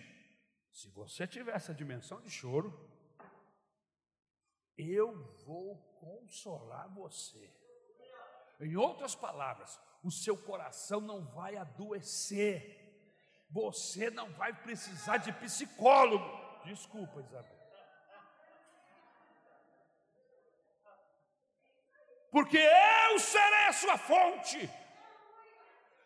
[0.71, 2.89] se você tiver essa dimensão de choro,
[4.77, 5.13] eu
[5.45, 7.53] vou consolar você.
[8.61, 12.55] Em outras palavras, o seu coração não vai adoecer,
[13.49, 16.29] você não vai precisar de psicólogo.
[16.65, 17.55] Desculpa, Isabel.
[22.31, 24.69] Porque eu serei a sua fonte.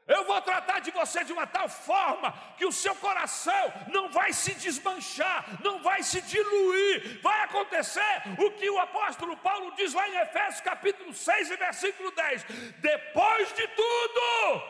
[0.09, 4.33] Eu vou tratar de você de uma tal forma que o seu coração não vai
[4.33, 7.21] se desmanchar, não vai se diluir.
[7.21, 12.11] Vai acontecer o que o apóstolo Paulo diz lá em Efésios capítulo 6 e versículo
[12.13, 12.43] 10.
[12.79, 14.63] Depois de tudo,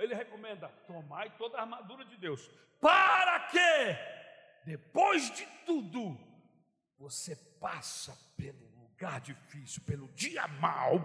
[0.00, 3.96] ele recomenda: tomai toda a armadura de Deus, para que,
[4.66, 6.14] depois de tudo,
[6.98, 11.02] você passa pelo lugar difícil, pelo dia mau.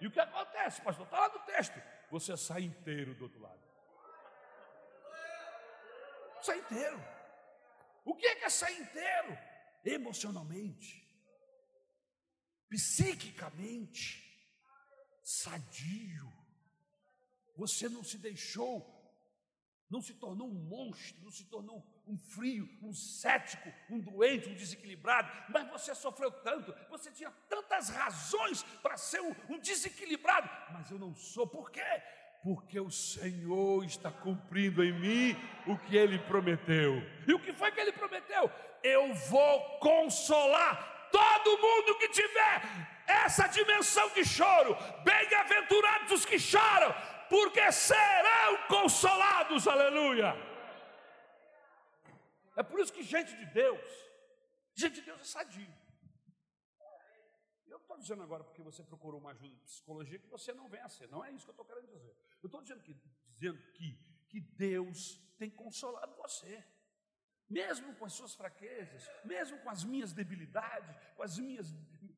[0.00, 1.04] E o que acontece, pastor?
[1.04, 1.82] Está lá no texto
[2.12, 3.62] você sai inteiro do outro lado.
[6.42, 7.00] Sai inteiro.
[8.04, 9.38] O que é que é sair inteiro?
[9.82, 11.08] Emocionalmente,
[12.68, 14.04] psiquicamente,
[15.22, 16.30] sadio.
[17.56, 18.76] Você não se deixou,
[19.88, 24.54] não se tornou um monstro, não se tornou um frio, um cético, um doente, um
[24.54, 30.90] desequilibrado, mas você sofreu tanto, você tinha tantas razões para ser um, um desequilibrado, mas
[30.90, 32.02] eu não sou, por quê?
[32.42, 35.36] Porque o Senhor está cumprindo em mim
[35.66, 37.00] o que Ele prometeu.
[37.26, 38.50] E o que foi que Ele prometeu?
[38.82, 42.62] Eu vou consolar todo mundo que tiver
[43.06, 44.76] essa dimensão de choro.
[45.04, 46.92] Bem-aventurados os que choram,
[47.28, 49.68] porque serão consolados.
[49.68, 50.51] Aleluia.
[52.56, 53.80] É por isso que gente de Deus,
[54.74, 55.82] gente de Deus é sadio.
[57.66, 60.68] Eu não estou dizendo agora porque você procurou uma ajuda de psicologia que você não
[60.68, 62.14] venha a ser, não é isso que eu estou querendo dizer.
[62.42, 62.94] Eu estou dizendo que,
[63.28, 63.98] dizendo que,
[64.28, 66.64] que Deus tem consolado você,
[67.48, 71.72] mesmo com as suas fraquezas, mesmo com as minhas debilidades, com as minhas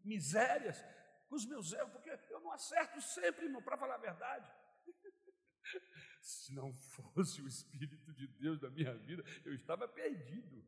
[0.05, 0.85] misérias,
[1.29, 4.49] com os meus erros, porque eu não acerto sempre, irmão, para falar a verdade.
[6.25, 10.65] Se não fosse o Espírito de Deus na minha vida, eu estava perdido.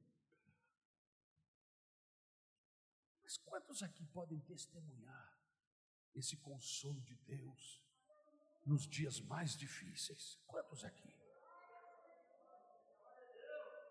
[3.23, 5.35] Mas quantos aqui podem testemunhar
[6.15, 7.83] esse consolo de Deus
[8.67, 10.39] nos dias mais difíceis?
[10.47, 11.17] Quantos aqui?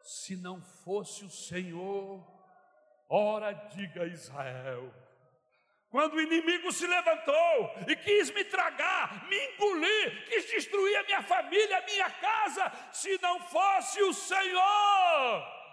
[0.03, 2.23] Se não fosse o Senhor,
[3.09, 4.93] ora diga Israel,
[5.95, 11.23] quando o inimigo se levantou e quis me tragar, me engolir, quis destruir a minha
[11.23, 15.64] família, a minha casa, se não fosse o Senhor,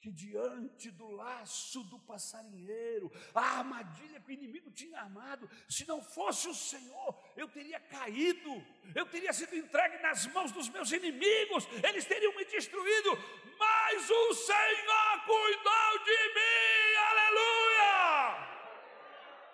[0.00, 6.00] que diante do laço do passarinheiro, a armadilha que o inimigo tinha armado, se não
[6.02, 11.66] fosse o Senhor, eu teria caído, eu teria sido entregue nas mãos dos meus inimigos,
[11.82, 13.10] eles teriam me destruído,
[13.58, 18.58] mas o Senhor cuidou de mim, aleluia!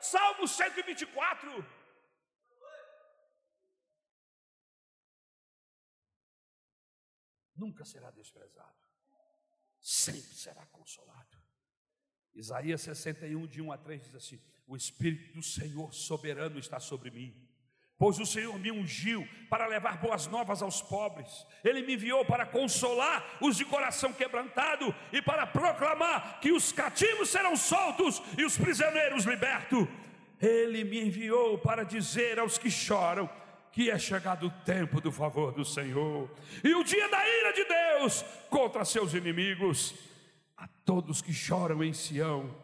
[0.01, 1.85] Salmo 124.
[7.57, 8.84] Nunca será desprezado,
[9.85, 11.39] sempre será consolado.
[12.35, 17.11] Isaías 61, de 1 a 3 diz assim: O Espírito do Senhor soberano está sobre
[17.11, 17.45] mim
[17.97, 22.45] pois o Senhor me ungiu para levar boas novas aos pobres, Ele me enviou para
[22.45, 28.59] consolar os de coração quebrantado e para proclamar que os cativos serão soltos e os
[28.59, 29.87] prisioneiros libertos.
[30.41, 33.31] Ele me enviou para dizer aos que choram
[33.75, 36.31] que é chegado o tempo do favor do Senhor
[36.63, 39.95] e o dia da ira de Deus contra seus inimigos.
[40.57, 42.55] A todos que choram em Sião,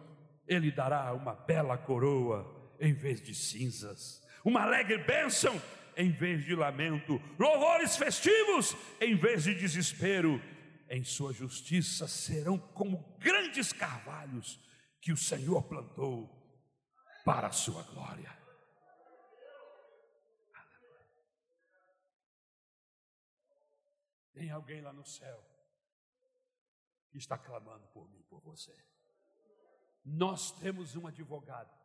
[0.47, 5.61] Ele dará uma bela coroa em vez de cinzas uma alegre bênção
[5.97, 10.41] em vez de lamento, louvores festivos em vez de desespero.
[10.89, 14.61] Em sua justiça serão como grandes carvalhos
[15.01, 16.29] que o Senhor plantou
[17.25, 18.40] para a sua glória.
[24.41, 25.39] Tem alguém lá no céu
[27.11, 28.75] que está clamando por mim, por você.
[30.05, 31.81] Nós temos um advogado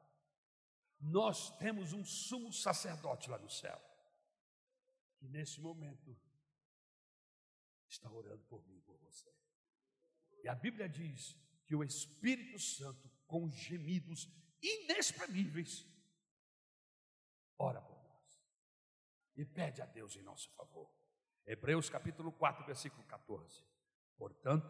[1.00, 3.80] nós temos um sumo sacerdote lá no céu,
[5.18, 6.18] que nesse momento
[7.88, 9.32] está orando por mim por você.
[10.44, 14.28] E a Bíblia diz que o Espírito Santo, com gemidos
[14.62, 15.86] inexprimíveis,
[17.58, 18.42] ora por nós
[19.36, 20.92] e pede a Deus em nosso favor.
[21.46, 23.64] Hebreus capítulo 4, versículo 14.
[24.18, 24.68] Portanto,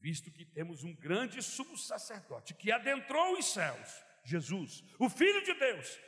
[0.00, 5.54] visto que temos um grande sumo sacerdote que adentrou os céus, Jesus, o Filho de
[5.54, 5.98] Deus,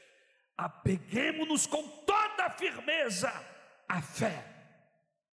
[0.56, 3.30] apeguemos-nos com toda a firmeza
[3.88, 4.44] à fé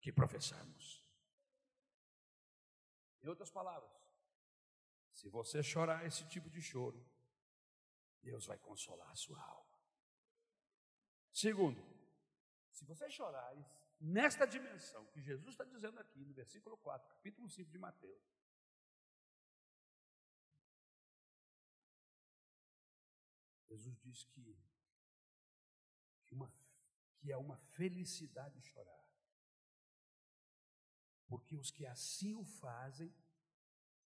[0.00, 1.04] que professamos.
[3.22, 3.90] Em outras palavras,
[5.12, 7.04] se você chorar esse tipo de choro,
[8.22, 9.78] Deus vai consolar a sua alma.
[11.32, 11.84] Segundo,
[12.70, 13.54] se você chorar
[14.00, 18.22] nesta dimensão que Jesus está dizendo aqui no versículo 4, capítulo 5 de Mateus,
[23.68, 24.58] Jesus diz que,
[26.24, 26.52] que, uma,
[27.18, 29.06] que é uma felicidade chorar.
[31.26, 33.14] Porque os que assim o fazem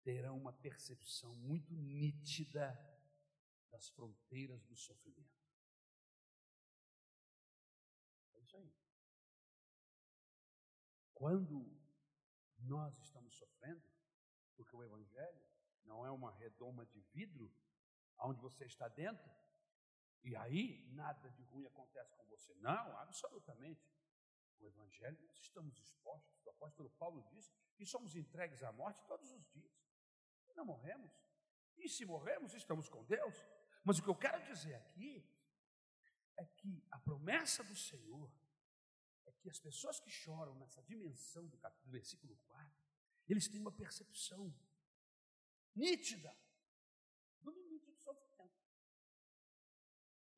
[0.04, 2.78] terão uma percepção muito nítida
[3.72, 5.35] das fronteiras do sofrimento.
[11.26, 11.66] Quando
[12.60, 13.82] nós estamos sofrendo,
[14.56, 15.44] porque o Evangelho
[15.84, 17.52] não é uma redoma de vidro,
[18.20, 19.28] onde você está dentro,
[20.22, 22.54] e aí nada de ruim acontece com você.
[22.58, 23.92] Não, absolutamente.
[24.60, 26.46] O Evangelho nós estamos expostos.
[26.46, 29.74] O apóstolo Paulo diz que somos entregues à morte todos os dias.
[30.48, 31.12] E não morremos.
[31.76, 33.36] E se morremos, estamos com Deus.
[33.84, 35.28] Mas o que eu quero dizer aqui
[36.38, 38.32] é que a promessa do Senhor
[39.26, 42.86] é que as pessoas que choram nessa dimensão do, capítulo, do versículo 4,
[43.28, 44.54] eles têm uma percepção
[45.76, 46.36] nítida
[47.42, 48.64] do limite do sofrimento.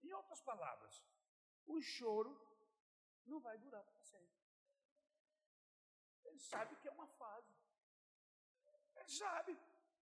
[0.04, 1.04] Em outras palavras,
[1.66, 2.32] o choro
[3.26, 4.38] não vai durar para sempre.
[6.26, 7.54] Ele sabe que é uma fase.
[8.96, 9.58] Ele sabe.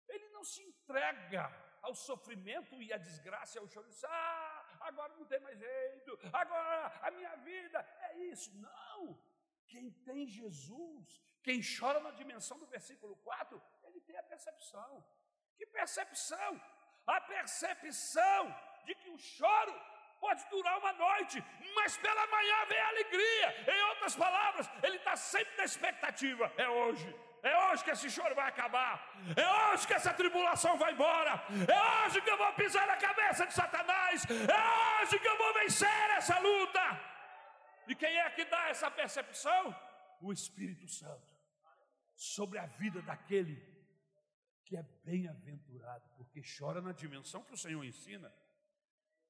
[0.09, 1.45] Ele não se entrega
[1.83, 4.48] ao sofrimento e à desgraça, ao choro, diz, ah,
[4.89, 7.79] agora não tem mais jeito, agora a minha vida
[8.09, 8.51] é isso.
[8.57, 9.19] Não!
[9.67, 15.05] Quem tem Jesus, quem chora na dimensão do versículo 4, ele tem a percepção.
[15.57, 16.61] Que percepção?
[17.07, 18.43] A percepção
[18.87, 19.75] de que o choro
[20.21, 21.43] pode durar uma noite,
[21.75, 23.73] mas pela manhã vem a alegria.
[23.75, 26.53] Em outras palavras, ele está sempre na expectativa.
[26.57, 28.95] É hoje, é hoje que esse choro vai acabar.
[29.37, 31.43] É hoje que essa tribulação vai embora.
[31.77, 34.25] É hoje que eu vou pisar na cabeça de Satanás.
[34.31, 36.81] É hoje que eu vou vencer essa luta.
[37.87, 39.75] E quem é que dá essa percepção?
[40.21, 41.27] O Espírito Santo.
[42.15, 43.57] Sobre a vida daquele
[44.65, 48.31] que é bem-aventurado, porque chora na dimensão que o Senhor ensina.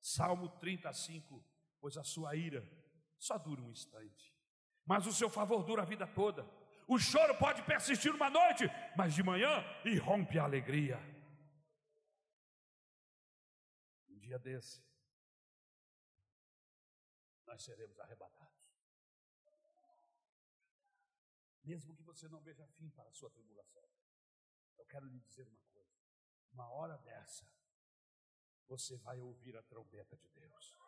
[0.01, 1.44] Salmo 35,
[1.80, 2.66] pois a sua ira
[3.18, 4.34] só dura um instante,
[4.84, 6.49] mas o seu favor dura a vida toda.
[6.86, 8.64] O choro pode persistir uma noite,
[8.96, 10.96] mas de manhã irrompe a alegria.
[14.09, 14.82] Um dia desse,
[17.46, 18.49] nós seremos arrebatados.
[21.62, 23.86] Mesmo que você não veja fim para a sua tribulação,
[24.78, 25.92] eu quero lhe dizer uma coisa:
[26.51, 27.46] uma hora dessa,
[28.69, 30.79] você vai ouvir a trombeta de Deus.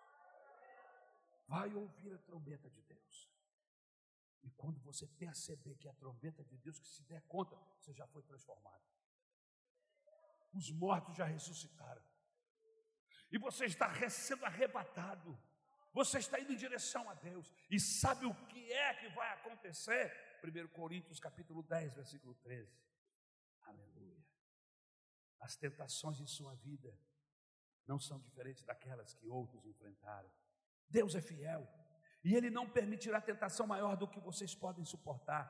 [1.49, 3.31] Vai ouvir a trombeta de Deus.
[4.43, 7.93] E quando você perceber que é a trombeta de Deus, que se der conta, você
[7.93, 8.85] já foi transformado.
[10.53, 12.03] Os mortos já ressuscitaram.
[13.33, 15.39] E você está sendo arrebatado.
[15.93, 17.53] Você está indo em direção a Deus.
[17.71, 20.13] E sabe o que é que vai acontecer?
[20.45, 22.73] 1 Coríntios capítulo 10, versículo 13.
[23.63, 24.25] Aleluia.
[25.41, 26.97] As tentações em sua vida
[27.91, 30.31] não são diferentes daquelas que outros enfrentaram.
[30.89, 31.69] Deus é fiel.
[32.23, 35.45] E Ele não permitirá tentação maior do que vocês podem suportar.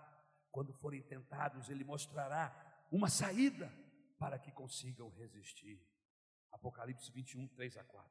[0.51, 2.45] Quando forem tentados, Ele mostrará
[2.91, 3.71] uma saída
[4.19, 5.87] para que consigam resistir.
[6.51, 8.11] Apocalipse 21, 3 a 4.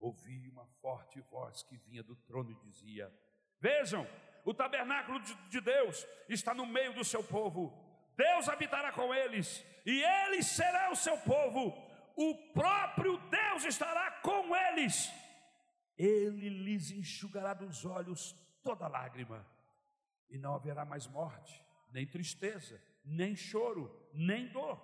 [0.00, 3.12] Ouvi uma forte voz que vinha do trono e dizia:
[3.60, 4.06] Vejam,
[4.46, 7.70] o tabernáculo de Deus está no meio do seu povo.
[8.16, 11.92] Deus habitará com eles, e eles serão o seu povo.
[12.16, 13.16] O próprio
[13.52, 15.12] Deus estará com eles
[15.96, 19.46] ele lhes enxugará dos olhos toda lágrima,
[20.28, 24.80] e não haverá mais morte, nem tristeza, nem choro, nem dor.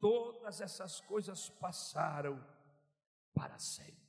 [0.00, 2.44] Todas essas coisas passaram
[3.32, 4.01] para sempre.